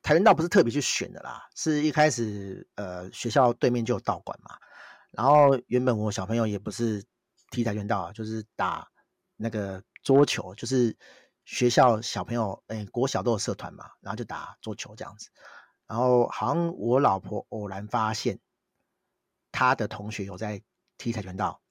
[0.02, 4.58] 跆拳道不是特别去选的啦，是一开始呃学校对面就有道馆嘛，
[5.12, 7.02] 然后原本我小朋友也不是
[7.52, 8.86] 踢跆拳道，就是打
[9.38, 10.94] 那个桌球，就是。
[11.46, 15.30] 学校小朋友，哎、国小都有社团嘛，然后就打桌球这样子。
[15.88, 18.40] 然后好像我老婆偶然发现，
[19.52, 20.64] 她的同学有在
[20.98, 21.62] 踢跆拳道，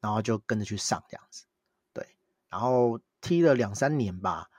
[0.00, 1.44] 然后就跟着去上这样子。
[1.92, 2.16] 对，
[2.48, 4.50] 然后踢了两三年吧，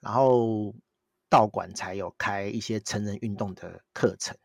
[0.00, 0.74] 然后
[1.30, 4.36] 道馆才有开一些成人运动的课程。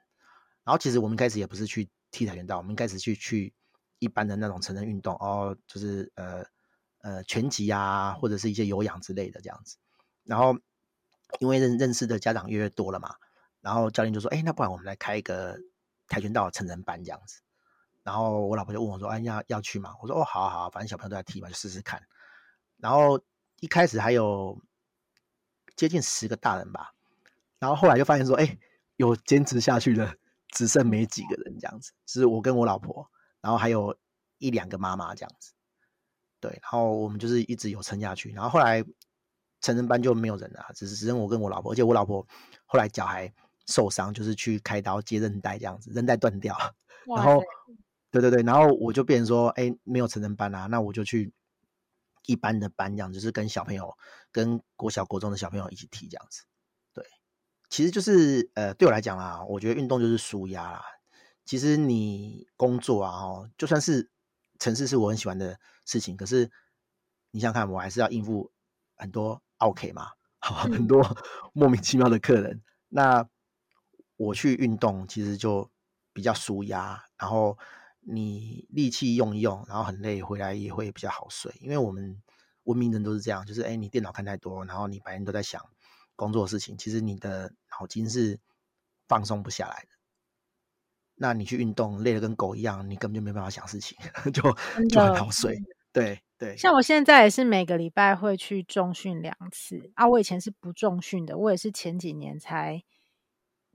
[0.64, 3.54] 然后其实我们一开始也不是去踢跆拳道，我们一开始去去
[3.98, 6.46] 一般的那种成人运动哦，就是呃。
[7.04, 9.76] 呃，拳击啊，或者是一些有氧之类的这样子，
[10.24, 10.58] 然后
[11.40, 13.16] 因为认认识的家长越来越多了嘛，
[13.60, 15.60] 然后教练就说：“哎，那不然我们来开一个
[16.08, 17.42] 跆拳道成人班这样子。”
[18.04, 22.02] 然后我老婆就问我说：“哎，要要去吗？”我说：“哦，好好，反正小朋友都在踢嘛，就试试看。”
[22.80, 23.20] 然后
[23.60, 24.58] 一开始还有
[25.76, 26.94] 接近十个大人吧，
[27.60, 28.58] 然后后来就发现说：“哎，
[28.96, 30.16] 有坚持下去的
[30.48, 33.10] 只剩没几个人这样子，是我跟我老婆，
[33.42, 33.98] 然后还有
[34.38, 35.52] 一两个妈妈这样子。”
[36.44, 38.84] 对，然后我们就是一直有撑下去，然后后来
[39.62, 42.28] 成人班就没有人了，只是只剩我跟我老婆，而且我老婆
[42.66, 43.34] 后来脚还
[43.66, 46.54] 受伤，就是去开刀接韧带这样子，韧带断掉，
[47.06, 47.42] 然后
[48.12, 51.32] 对对对，然后我就变成说，哎，没有成人班啊，那我就去
[52.26, 53.98] 一般的班这样，就是跟小朋友，
[54.30, 56.44] 跟国小国中的小朋友一起踢这样子。
[56.94, 57.06] 对，
[57.70, 60.84] 其实就是呃，对我来讲啦，我觉得运动就是舒压啦。
[61.46, 64.10] 其实你工作啊，哦，就算是。
[64.60, 66.50] 城市是我很喜欢的事情，可是
[67.32, 68.52] 你想想看，我还是要应付
[68.96, 71.02] 很多 OK 嘛， 好、嗯、很多
[71.54, 72.62] 莫名其妙的客人。
[72.90, 73.28] 那
[74.18, 75.70] 我去运动，其实就
[76.14, 77.58] 比较舒压，然后
[78.02, 81.54] 你力气用一用，然后很累，回来也会比较好睡。
[81.60, 82.22] 因为我们
[82.64, 85.62] 文明人都是这样，就是哎，你电脑看太多，然后你白天都在想
[86.16, 88.40] 工作的事情，其实你的脑筋是
[89.08, 89.93] 放松不下来的。
[91.24, 93.98] 那你去运动累得跟狗一样，你根本就没办法想事情，
[94.34, 94.42] 就
[94.90, 95.58] 就很好睡。
[95.94, 100.06] 对对，像我现在也是每个礼拜会去重训两次啊。
[100.06, 102.84] 我以前是不重训的，我也是前几年才，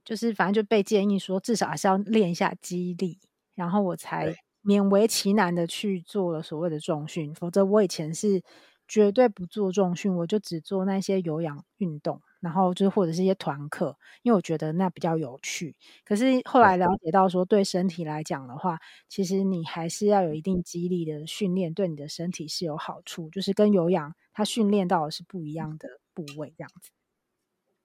[0.05, 3.19] 就是反正就被建议说至少还是要练一下肌力，
[3.55, 7.35] 然后我才勉为其难的去做了所谓的重训。
[7.35, 8.43] 否则我以前是
[8.87, 12.21] 绝对不做重训，我就只做那些有氧运动。
[12.41, 15.75] 然后就是或者是一些团课，因为我觉得那比较有趣。
[16.05, 23.29] 可是后来了解到说，对身体来讲的话，其实你还是要有一定肌力的训练，对你的身体是有好处。
[23.31, 26.91] 就是跟有氧，它训练到的是不一样的部位，这样子。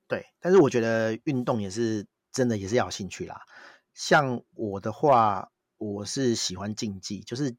[0.07, 3.41] 对，但是我觉得运动也是真的，也是要有兴趣啦。
[3.93, 7.55] 像我的话，我是喜欢竞技，就是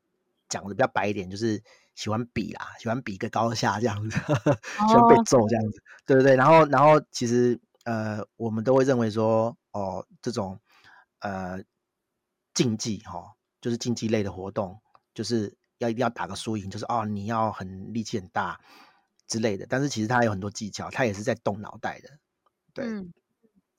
[0.55, 1.62] 讲的比较白一点，就是。
[1.97, 4.19] 喜欢比啦，喜欢比个高下这样子，
[4.88, 6.35] 喜欢被揍这样子，哦、对对对。
[6.35, 10.59] 然后，然后其实呃，我们都会认为说，哦，这种
[11.21, 11.62] 呃
[12.53, 14.83] 竞技哈、哦，就是竞技类的活动，
[15.14, 18.61] 就是要一定要打个输赢，就是哦，你要很力气很大
[19.29, 19.64] 之类的。
[19.69, 22.11] 但是其实它有很多技巧，它也是在动脑袋的。
[22.73, 23.12] 对，嗯、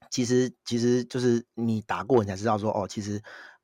[0.10, 3.22] 其实其实就是你打过，你才知道说，哦，其实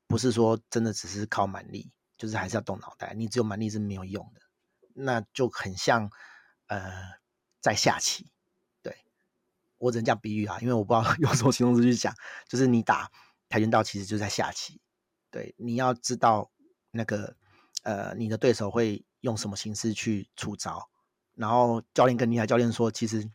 [0.08, 1.90] 不是说真的只是靠蛮力。
[2.22, 4.42] 就是还是要动脑袋，你只有蛮力是没有用的，
[4.94, 6.12] 那就很像
[6.68, 6.92] 呃
[7.60, 8.32] 在下棋。
[8.84, 8.96] 对，
[9.80, 12.14] 我只能这样比喻啊，因为我不知道 用什么形容词去讲，
[12.48, 13.12] 就是你打
[13.50, 14.80] 跆拳道其实就在下棋。
[15.32, 16.52] 对，你要知道
[16.92, 17.36] 那个
[17.82, 20.92] 呃你的对手会用什么形式去出招，
[21.34, 23.28] 然后教练跟你，教练说，其实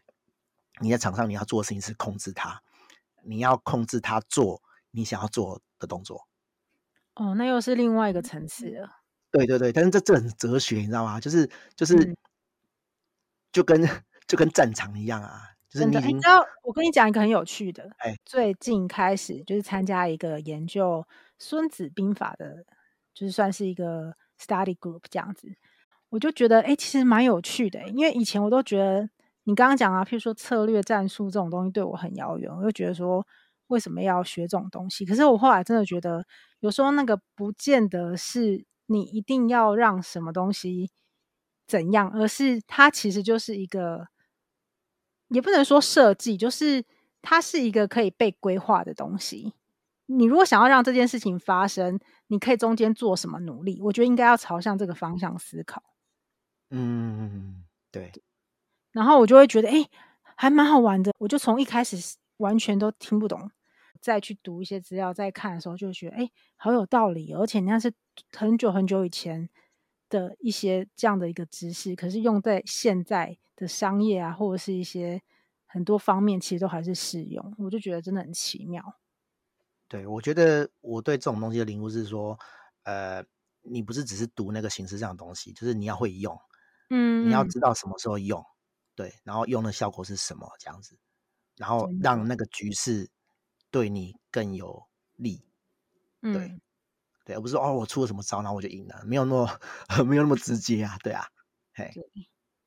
[0.80, 2.62] 你在场上你要做的事情是控制他，
[3.24, 6.28] 你要控制他做你想要做的动作。
[7.16, 8.88] 哦，那又是另外一个层次了。
[9.32, 11.18] 对对对，但是这这很哲学，你知道吗？
[11.18, 12.16] 就是就是，嗯、
[13.52, 13.82] 就跟
[14.26, 15.42] 就跟战场一样啊。
[15.68, 17.90] 就是你，你知道，我跟你讲一个很有趣的。
[17.98, 21.04] 哎，最近开始就是参加一个研究
[21.38, 22.64] 《孙子兵法》的，
[23.14, 25.48] 就是算是一个 study group 这样子。
[26.10, 27.88] 我就觉得，哎，其实蛮有趣的。
[27.88, 29.08] 因为以前我都觉得，
[29.44, 33.26] 你刚刚讲啊，譬如说策略战术这种东西对我很遥远，我就觉得说。
[33.68, 35.04] 为什么要学这种东西？
[35.04, 36.26] 可是我后来真的觉得，
[36.60, 40.90] 有时候那个不见得是你一定要让什么东西
[41.66, 44.08] 怎样，而是它其实就是一个，
[45.28, 46.84] 也不能说设计，就是
[47.22, 49.54] 它是一个可以被规划的东西。
[50.06, 51.98] 你如果想要让这件事情发生，
[52.28, 53.80] 你可以中间做什么努力？
[53.82, 55.82] 我觉得应该要朝向这个方向思考。
[56.70, 58.12] 嗯，对。
[58.92, 59.88] 然后我就会觉得，哎。
[60.38, 61.14] 还蛮好玩的。
[61.18, 61.96] 我就从一开始
[62.36, 63.50] 完全都听不懂，
[64.06, 67.40] 再去读一些资料，再看的时候就觉得，哎，好有道理哦。
[67.40, 67.92] 而且那是
[68.30, 69.50] 很久很久以前
[70.08, 75.20] 的一些这样的一个知识，可是用在现在的商业啊，或者是一些
[75.64, 77.52] 很多方面，其实都还是适用。
[77.58, 78.80] 我就觉得真的很奇妙。
[79.88, 82.38] 对，我觉得我对这种东西的领悟是说，
[82.84, 83.24] 呃，
[83.62, 86.40] 你不是只是读那个形式上的东西，就是你要会用，
[86.90, 88.40] 嗯，你要知道什么时候用，
[88.94, 90.96] 对，然后用的效果是什么这样子，
[91.56, 93.10] 然后让那个局势
[93.76, 94.86] 对你更有
[95.16, 95.44] 利，
[96.22, 96.60] 对，嗯、
[97.26, 99.46] 对，而不是哦，我出了什么招，然后我就赢了，没有那么
[100.08, 101.26] 没有那么直接啊，对啊，
[101.74, 101.90] 嘿，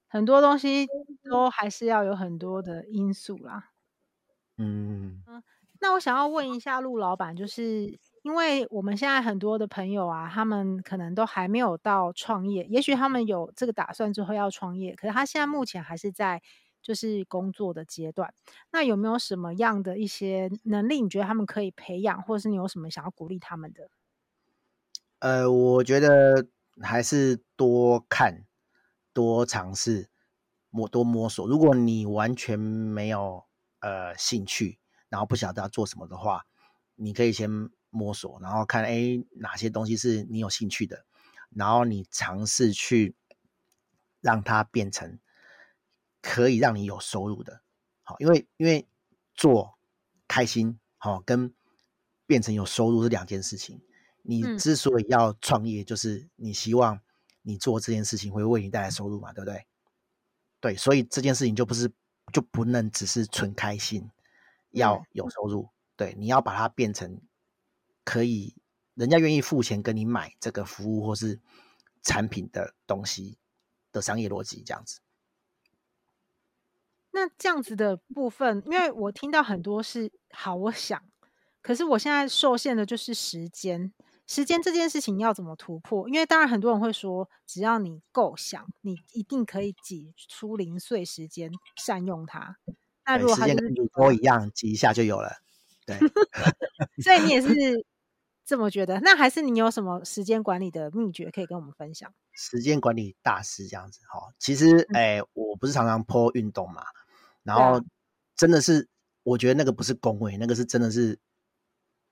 [0.08, 0.86] 很多东西
[1.24, 3.72] 都还是要有很多的因素啦，
[4.58, 5.24] 嗯。
[5.26, 5.44] 嗯
[5.82, 16.42] 那我想要问一下陆老板，就是因为我们现在很多的朋友啊，他们可能都还没有到创业，也许他们有这个打算之后要创业，可是他现在目前还是在
[16.90, 18.34] 就是工作的阶段。
[18.72, 23.92] 那有没有什么样的一些能力，你觉得他们可以培养，或者是你有什么想要鼓励他们的？
[25.20, 26.48] 呃，我觉得
[26.82, 28.48] 还是多看、
[29.14, 30.10] 多尝试、
[30.72, 31.48] 摸多摸索。
[31.48, 33.46] 如果你完全没有
[33.82, 36.48] 呃兴趣，然后不晓得要做什么的话，
[36.96, 41.06] 你可以先摸索，然后看哎哪些东西是你有兴趣的，
[41.52, 43.16] 然后你尝试去
[44.22, 45.20] 让它变成
[46.22, 47.62] 可以让你有收入的。
[48.04, 48.88] 好，因为因为
[49.34, 49.78] 做
[50.28, 51.54] 开心好跟
[52.26, 53.82] 变成有收入是两件事情。
[54.22, 57.00] 你之所以要创业，就是你希望
[57.42, 59.66] 你做这件事情会为你带来收入嘛，对不对？
[60.60, 61.92] 对，所以这件事情就不是
[62.34, 64.10] 就不能只是纯开心。
[64.72, 67.20] 要有收入，对，你要把它变成
[68.04, 68.54] 可以
[68.94, 71.40] 人家愿意付钱跟你买这个服务或是
[72.04, 73.40] 产品的东西
[73.92, 75.00] 的商业逻辑，这样子。
[77.12, 81.02] 那这样子的部分，因为我听到很多是好，我想，
[81.62, 83.92] 可是我现在受限的就是时间，
[84.28, 86.08] 时间这件事情要怎么突破？
[86.08, 92.58] 因为当然很多人会说，只要你够想，你一定可以挤出零碎时间，善用它。
[93.06, 95.32] 那如果还是跟主播一样，挤一下就有了。
[95.88, 95.98] 对，
[97.04, 97.48] 所以你也是
[98.50, 99.00] 这么觉得？
[99.02, 102.12] 那还是你有什么时间管理的秘诀可以跟我们分享？
[102.34, 106.84] 时间管理大师这样子哈，其实哎、欸，我不是常常 po 运动嘛，
[107.44, 107.80] 然后
[108.36, 108.90] 真的是，
[109.22, 111.20] 我觉得那个不是恭维，那个是真的是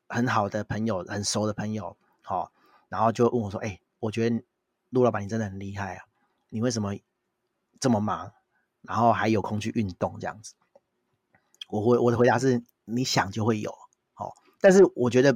[0.08, 2.52] 很好的朋友，很熟的朋友，好，
[2.88, 4.44] 然后就问我说：“哎、欸，我觉得
[4.92, 6.06] 陆老板你真的很厉害啊，
[6.50, 6.94] 你为什么
[7.80, 8.32] 这么忙，
[8.84, 10.54] 然后还有空去运动这样子？”
[11.68, 13.74] 我回我的回答是，你想就会有，
[14.14, 15.36] 好，但是我觉得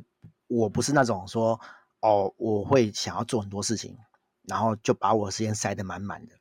[0.51, 1.57] 我不是那种说，
[2.01, 3.97] 哦，我会想要做很多事情，
[4.43, 6.35] 然后就把我的时间塞得满满的，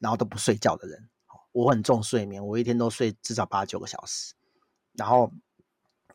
[0.00, 1.10] 然后都不睡觉的人。
[1.52, 4.34] 我很重睡眠，我一天都睡至少八九个小时。
[4.94, 5.30] 然后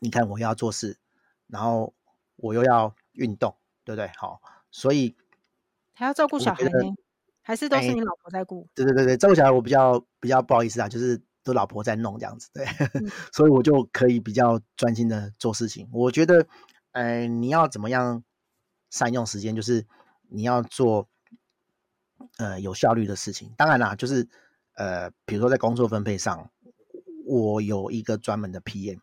[0.00, 0.98] 你看我要做事，
[1.46, 1.94] 然后
[2.34, 4.10] 我又要运动，对不对？
[4.16, 4.40] 好，
[4.72, 5.14] 所以
[5.94, 6.70] 还要照顾小孩呢，
[7.40, 8.66] 还是都是你老婆在顾？
[8.74, 11.22] 对对对对，照顾小孩我比较比较不好意思啊，就是。
[11.44, 15.88] 都老婆在弄这样子，对，嗯、 所以我就可以比较专心的做事情。
[15.90, 16.46] 我觉得，
[16.98, 18.24] 呃，你要怎么样
[18.90, 19.86] 善用时间，就是
[20.28, 21.08] 你要做
[22.38, 23.54] 呃有效率的事情。
[23.56, 24.26] 当然啦，就是
[24.74, 26.50] 呃，比如说在工作分配上，
[27.24, 28.98] 我有一个专门的 PM，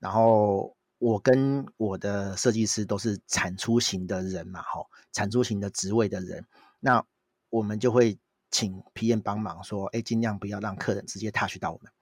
[0.00, 6.44] 然后我跟我的设计师都是产出型的人嘛，吼，产出型的职位的人，
[6.80, 7.04] 那
[7.50, 8.18] 我们就会。
[8.48, 11.92] 请 PM 帮忙说，哎，尽量不要让客人直接 touch 到我们，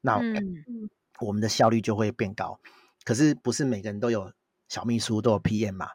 [0.00, 0.88] 那、嗯、
[1.20, 2.58] 我们的效率就会变高。
[3.04, 4.32] 可是不是每个人都有
[4.72, 5.90] 小秘书，都有 PM 嘛？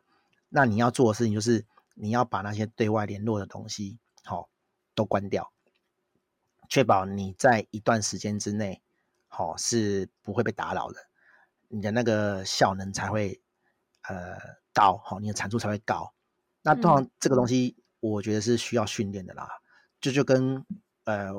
[0.50, 4.50] 那你要做的事情就是，你要把那些对外联络的东西，好、哦，
[4.94, 5.52] 都关掉，
[6.70, 8.80] 确保你在一段时间之内，
[9.28, 11.08] 好、哦、是不会被打扰的，
[11.70, 13.42] 你的那个效能才会
[14.04, 14.38] 呃
[14.76, 16.14] 高，好、哦，你的产出才会高。
[16.62, 19.50] 那通常这个东西，我觉得是需要训练的啦。
[19.50, 19.64] 嗯
[20.00, 20.64] 就就跟
[21.06, 21.34] 呃，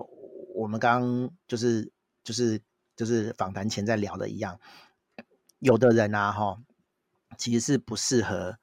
[0.56, 1.92] 我们刚刚就是
[2.24, 2.60] 就是
[2.96, 4.58] 就是访谈前在聊的一样，
[5.60, 6.60] 有的人啊哈，
[7.38, 8.58] 其实是不适合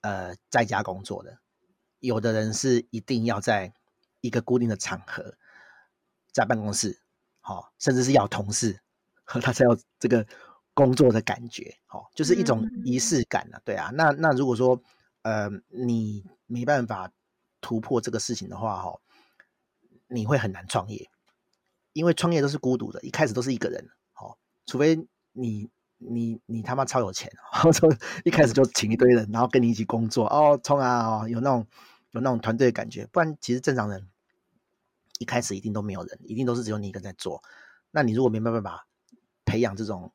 [0.00, 1.38] 呃在家工作的，
[1.98, 3.74] 有的人是一定要在
[4.22, 5.34] 一个固定的场合，
[6.32, 6.98] 在办公室，
[7.40, 8.80] 好，甚至是要同事
[9.24, 10.26] 和他才有这个
[10.72, 14.80] 工作的感觉，好，就是一种仪式感啊，对啊，那那如果说
[15.22, 17.12] 呃你没办法
[17.60, 18.98] 突破这个事情的话，哈。
[20.10, 21.10] 你会很难创业，
[21.92, 25.68] 因为创业都是孤独的，一开始都是一个人，好，除非你
[25.98, 27.30] 你你他妈超有钱，
[27.74, 27.90] 从
[28.24, 31.66] 一开始就请一堆人，然后跟你一起工作，哦，冲啊，哦，有那种
[32.12, 34.08] 有那种团队的感觉，不然其实正常人
[35.18, 37.42] 一开始一定都没有人，一定都是只有你一个人在做，
[37.90, 38.86] 那你如果没办法
[39.44, 40.12] 培养这种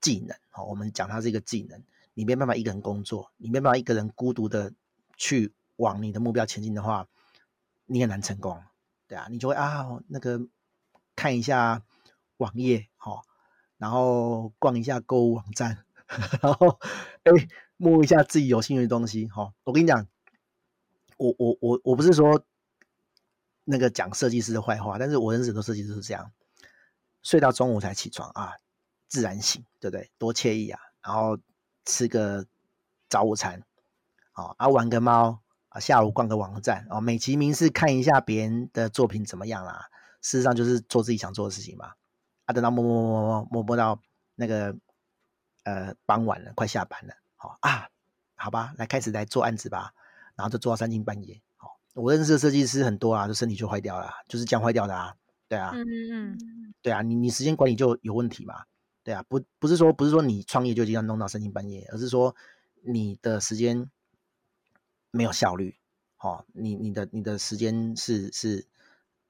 [0.00, 1.82] 技能，哦，我们讲它是一个技能，
[2.14, 4.72] 你没办法一个人工作，你没办法一个人孤独的
[5.16, 7.06] 去往你的目标前进的话，
[7.86, 8.60] 你很难成功，
[9.06, 10.40] 对啊，你就会啊那个
[11.14, 11.82] 看一下
[12.38, 13.22] 网页，哦，
[13.78, 15.84] 然后逛一下购物网站，
[16.40, 16.78] 然后
[17.24, 17.32] 哎
[17.76, 20.06] 摸一下自己有兴趣的东西，哦，我跟你讲，
[21.18, 22.44] 我我我我不是说
[23.64, 26.32] 那个讲设计师的坏话，但是我认识的设计师是这样，
[27.22, 28.54] 睡到中午才起床啊，
[29.08, 30.10] 自然醒，对不对？
[30.16, 30.80] 多惬意啊！
[31.02, 31.38] 然后
[31.84, 32.46] 吃个
[33.08, 33.62] 早午餐，
[34.32, 39.88] 啊，啊玩个猫啊，下午逛个网站，哦，美其名是看一下别人的作品怎么样啦，
[40.22, 41.92] 事实上就是做自己想做的事情嘛。
[42.46, 44.00] 啊，等到摸摸摸摸摸摸到
[44.34, 44.74] 那个
[45.64, 47.88] 呃傍晚了，快下班了，好啊，
[48.34, 49.92] 好吧，来开始来做案子吧，
[50.34, 51.40] 然后就做到三更半夜。
[51.56, 55.14] 好，我认识的设计师很多啊，就身体就坏掉了，就是这样坏掉的啊。
[55.48, 58.64] 对啊，嗯嗯嗯，对啊，你你时间管理就有问题嘛？
[59.04, 62.34] 对啊，不不是说不是说你创业就一定要弄到三更半夜，而是说
[62.82, 63.88] 你的时间
[65.12, 65.76] 没有效率，
[66.18, 68.66] 哦，你你的你的时间是是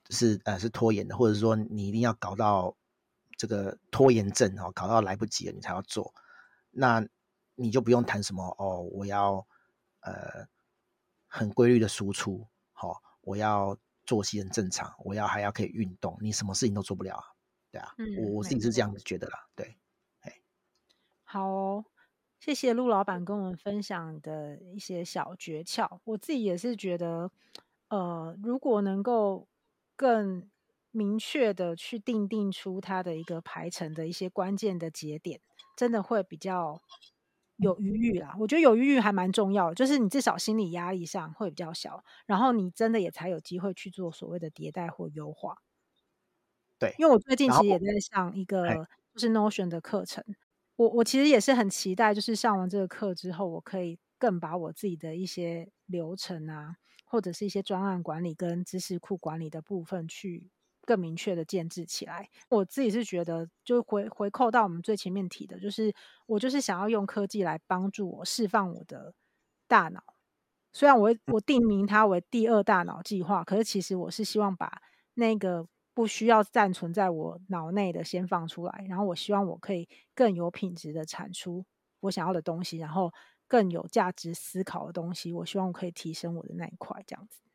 [0.08, 2.74] 是呃是拖延的，或者说你一定要搞到
[3.36, 6.12] 这个拖延症哦，搞到来不及了你才要做，
[6.70, 7.06] 那
[7.54, 9.46] 你就不用谈什么哦，我要
[10.00, 10.46] 呃
[11.26, 13.76] 很规律的输出，好、哦，我要。
[14.06, 17.24] 作息很正常，我要还要可以运动，你什么事情都做不了啊，
[17.72, 18.94] 对啊，嗯、我我自己是这样。
[18.94, 19.76] 子觉得啦，对，
[21.24, 21.84] 好哦，
[22.38, 27.28] 谢谢陆老板跟我们分享的一些小诀窍，我自己也是觉得，
[27.88, 29.48] 呃，如果能够
[29.96, 30.48] 更
[30.96, 35.40] 明确的去定定出它的一个排程的一些关键的节点，
[35.76, 36.80] 真的会比较。
[37.58, 45.56] 有余裕啦，我觉得有余裕还蛮重要的，就是你至少心理压力上会比较小，然后你真的也才有机会去做所谓的迭代或优化。
[46.78, 50.22] 对，因为我最近其实也在上一个就是 Notion 的课程，
[50.76, 56.76] 我我其实也是很期待，就是上完这个课之后，我可以更把我自己的一些流程啊，
[57.06, 60.50] 或者是一些专案管理跟知识库管理的部分去。
[60.86, 65.92] 更明确的建制起来，我自己是觉得，就回回扣到我们最前面提的，就是
[66.26, 69.12] 我就是想要用科技来帮助我释放我的
[69.68, 70.02] 大脑。
[70.72, 74.80] 虽然我我定名它为第二大脑计划，可是其实我是希望把
[75.14, 81.64] 那个不需要暂存在我脑内的先放出来，然后我希望我可以更有品质的产出
[82.00, 83.10] 我想要的东西，然后
[83.48, 87.45] 更有价值思考的东西，我希望我可以提升我的那一块，这样子。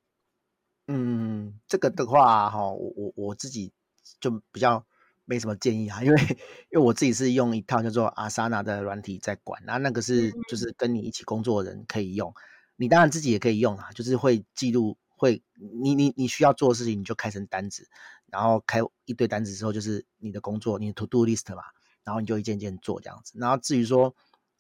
[0.94, 3.72] 嗯，这个的话哈，我我我自己
[4.20, 4.86] 就比较
[5.24, 6.22] 没什么建议啊，因为
[6.70, 12.34] 因为我自己是用一套叫做 Asana 的软体在管，那那个是就是跟你一起工作的人可以用，
[12.76, 15.42] 你当然自己也可以用啊，就是会记录，会
[15.82, 17.88] 你你你需要做的事情你就开成单子，
[18.26, 21.64] 然后开一堆单子之后就是你的工作，你的 To Do List 嘛，
[22.04, 24.14] 然后你就一件件做这样子，然后至于说，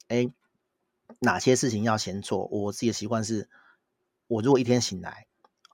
[0.07, 0.31] 哎，
[1.19, 3.49] 哪些事情要先做，我自己的习惯是，
[4.27, 5.27] 我如果一天醒来。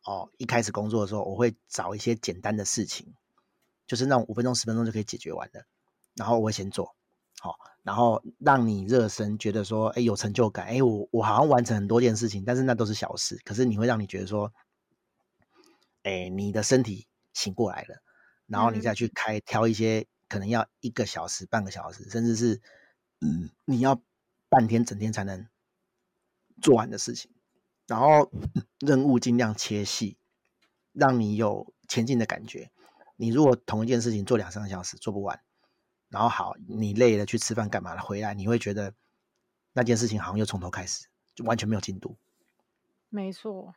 [0.08, 3.14] 哦，一开始工作的时候，我会找一些简单的事情，
[3.86, 5.66] 就是那种五分钟、十分钟就可以解决完的，
[6.16, 6.96] 然后我会先做，
[7.42, 14.54] 好、哦，然后让你热身，觉得说，哎，有成就感，哎，我我好像完成很多件事情，但是那都是小事，可是你会让你觉得说，
[16.04, 18.02] 哎，你的身体醒过来了，
[18.46, 22.62] 然后你再去开挑一些可能要一个小时、半个小时，甚至是
[23.20, 24.02] 嗯，你要
[24.48, 25.50] 半天、整天才能
[26.62, 27.30] 做完的事情。
[27.88, 28.30] 然后
[28.80, 30.18] 任务尽量切细，
[30.92, 32.70] 让你有前进的感觉。
[33.16, 35.40] 你如果同一件事情做两三个小时做不完，
[36.10, 38.02] 然后好，你累了去吃饭干嘛了？
[38.02, 38.94] 回来你会觉得
[39.72, 42.18] 那件事情好像又从头开始，就完全没有进度。
[43.08, 43.74] 没错，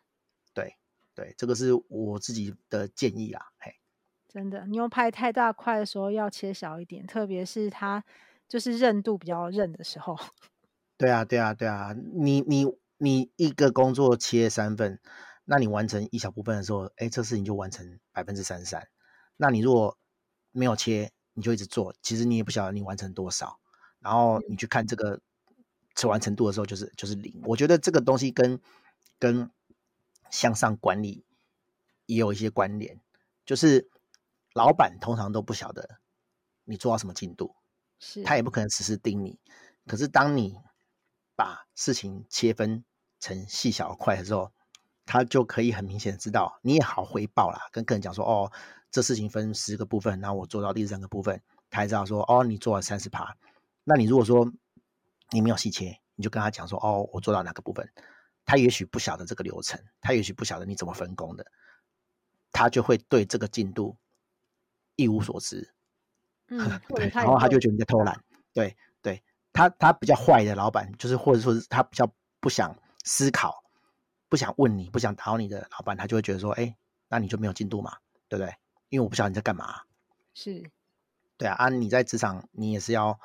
[0.52, 0.74] 对
[1.14, 3.52] 对，这个是我自己的建议啦。
[3.58, 3.76] 嘿，
[4.28, 8.04] 真的，牛排太大块的时候要切小一点，特别是它
[8.48, 10.18] 就是韧度比较韧的时候。
[10.98, 12.66] 对啊，对啊，对啊，你你。
[13.02, 15.00] 你一个工作切三份，
[15.46, 18.88] 那你完成一小部分的时候，哎，这事情就完成百分之三十三。
[19.38, 19.96] 那你如果
[20.52, 23.58] 没有切，你就一直做，其实你也不晓得你完成多少。
[24.00, 25.18] 然后你去看这个
[25.94, 27.40] 吃完成度的时候，就是就是零。
[27.46, 28.60] 我觉得这个东西跟
[29.18, 29.50] 跟
[30.30, 31.24] 向上管理
[32.04, 33.00] 也有一些关联，
[33.46, 33.88] 就是
[34.52, 36.00] 老板通常都不晓得
[36.64, 37.56] 你做到什么进度，
[37.98, 39.38] 是他也不可能时时盯你。
[39.86, 40.58] 可是当你
[41.34, 42.84] 把事情切分。
[43.20, 44.50] 成细小块的时候，
[45.06, 47.68] 他就可以很明显的知道，你也好回报啦。
[47.70, 48.50] 跟客人讲说，哦，
[48.90, 51.40] 这事情分十个部分，然后我做到第三个部分，
[51.70, 53.36] 他还知道说，哦，你做了三十趴。
[53.84, 54.50] 那你如果说
[55.30, 57.88] 你没有细切，你就跟他讲说，哦，我做到哪个部分，
[58.44, 61.46] 他也许不晓得这个流程，他也许不晓得你怎么分工的，
[62.52, 63.96] 他就会对这个进度
[64.96, 65.72] 一无所知，
[66.48, 73.64] 嗯，对，然后他就觉得你在偷懒，对对，他他比较坏的老板，就是或者说是他比较不想思考，
[74.28, 76.76] 不想问你，不想打扰你的老板，他就会觉得说，哎，
[77.08, 77.98] 那你就没有进度嘛，
[78.28, 78.54] 对不对？
[78.88, 79.82] 因为我不晓得你在干嘛。
[80.34, 80.70] 是，
[81.36, 83.18] 对啊，啊，你在职场你也是要，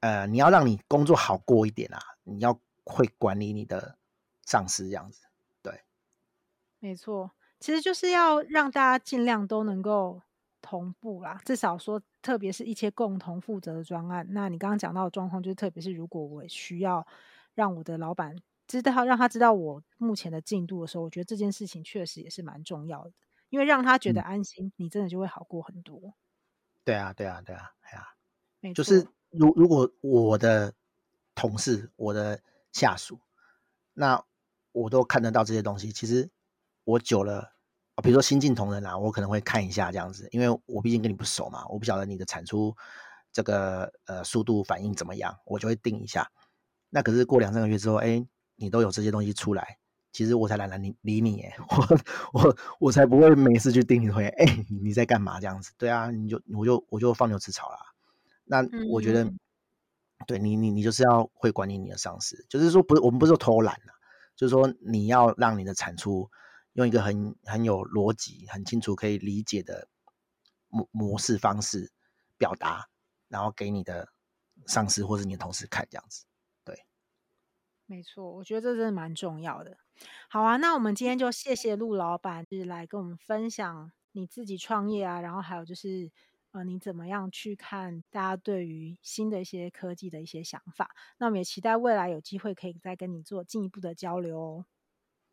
[0.00, 3.96] 呃，你要让你工作好过一点啊，你要会管理你的
[4.44, 5.22] 上司这样子，
[5.62, 5.82] 对，
[6.78, 7.30] 没错。
[7.58, 10.20] 其实就是要让大家尽量都能够
[10.60, 14.26] 同步啦，至少说，特别是一些共同负责的专案。
[14.30, 17.06] 那你刚刚讲到的状况，就是特别是如果我需要
[17.56, 18.36] 让我的老板
[18.68, 23.12] 知道，让他知道我目前的进度的时候，我觉得这件事情确实也是蛮重要的，
[23.48, 26.14] 因为让他觉得安心，嗯、你真的就会好过很多。
[26.84, 28.72] 对啊，对啊，对啊，对啊。
[28.72, 30.72] 就是如如果我的
[31.34, 32.40] 同事、我的
[32.70, 33.18] 下属，
[33.94, 34.24] 那
[34.70, 36.30] 我都看得到这些东西，其实。
[36.86, 37.52] 我久了，
[38.00, 42.76] 比如说新进同仁啊，我可能会看一下这样子，因为我毕竟跟你不熟嘛，我不晓得你的产出
[43.32, 46.30] 这个呃速度反应怎么样，我就会定一下。
[46.90, 48.26] 那可是过两三个月之后，哎，
[48.56, 49.78] 你都有这些东西出来，
[50.12, 51.98] 其实我才懒得理理你， 哎，我
[52.32, 55.72] 我我才不会没事去盯你会，哎，你在干嘛这样子？
[55.76, 57.78] 对啊，你就我就我就放牛吃草啦。
[58.44, 59.38] 那我觉得，嗯、
[60.26, 63.92] 对你你你就是要会管理你的上司，就是说不是我们不是说偷懒了，
[64.36, 66.30] 就是说你要让你的产出。
[66.76, 69.88] 用一个很很有逻辑、很清楚可以理解的
[70.68, 71.90] 模模式方式
[72.36, 72.86] 表达，
[73.28, 74.06] 然后给你的
[74.66, 76.25] 上司或是你的同事看，这样子。
[77.88, 79.76] 对，没错，我觉得这真的蛮重要的。
[80.28, 86.10] 好啊，那我们今天就谢谢陆老板，就是来跟我们分享你自己创业啊，然后还有就是
[86.52, 90.90] 呃，你怎么样去看大家对于新的一些科技的一些想法。
[91.18, 94.66] 那我们也期待未来有机会可以再跟你做进一步的交流哦。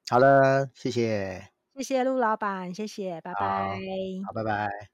[0.10, 3.70] 好了，谢谢，谢谢陆老板，谢谢，拜拜，好，
[4.28, 4.93] 好，拜拜。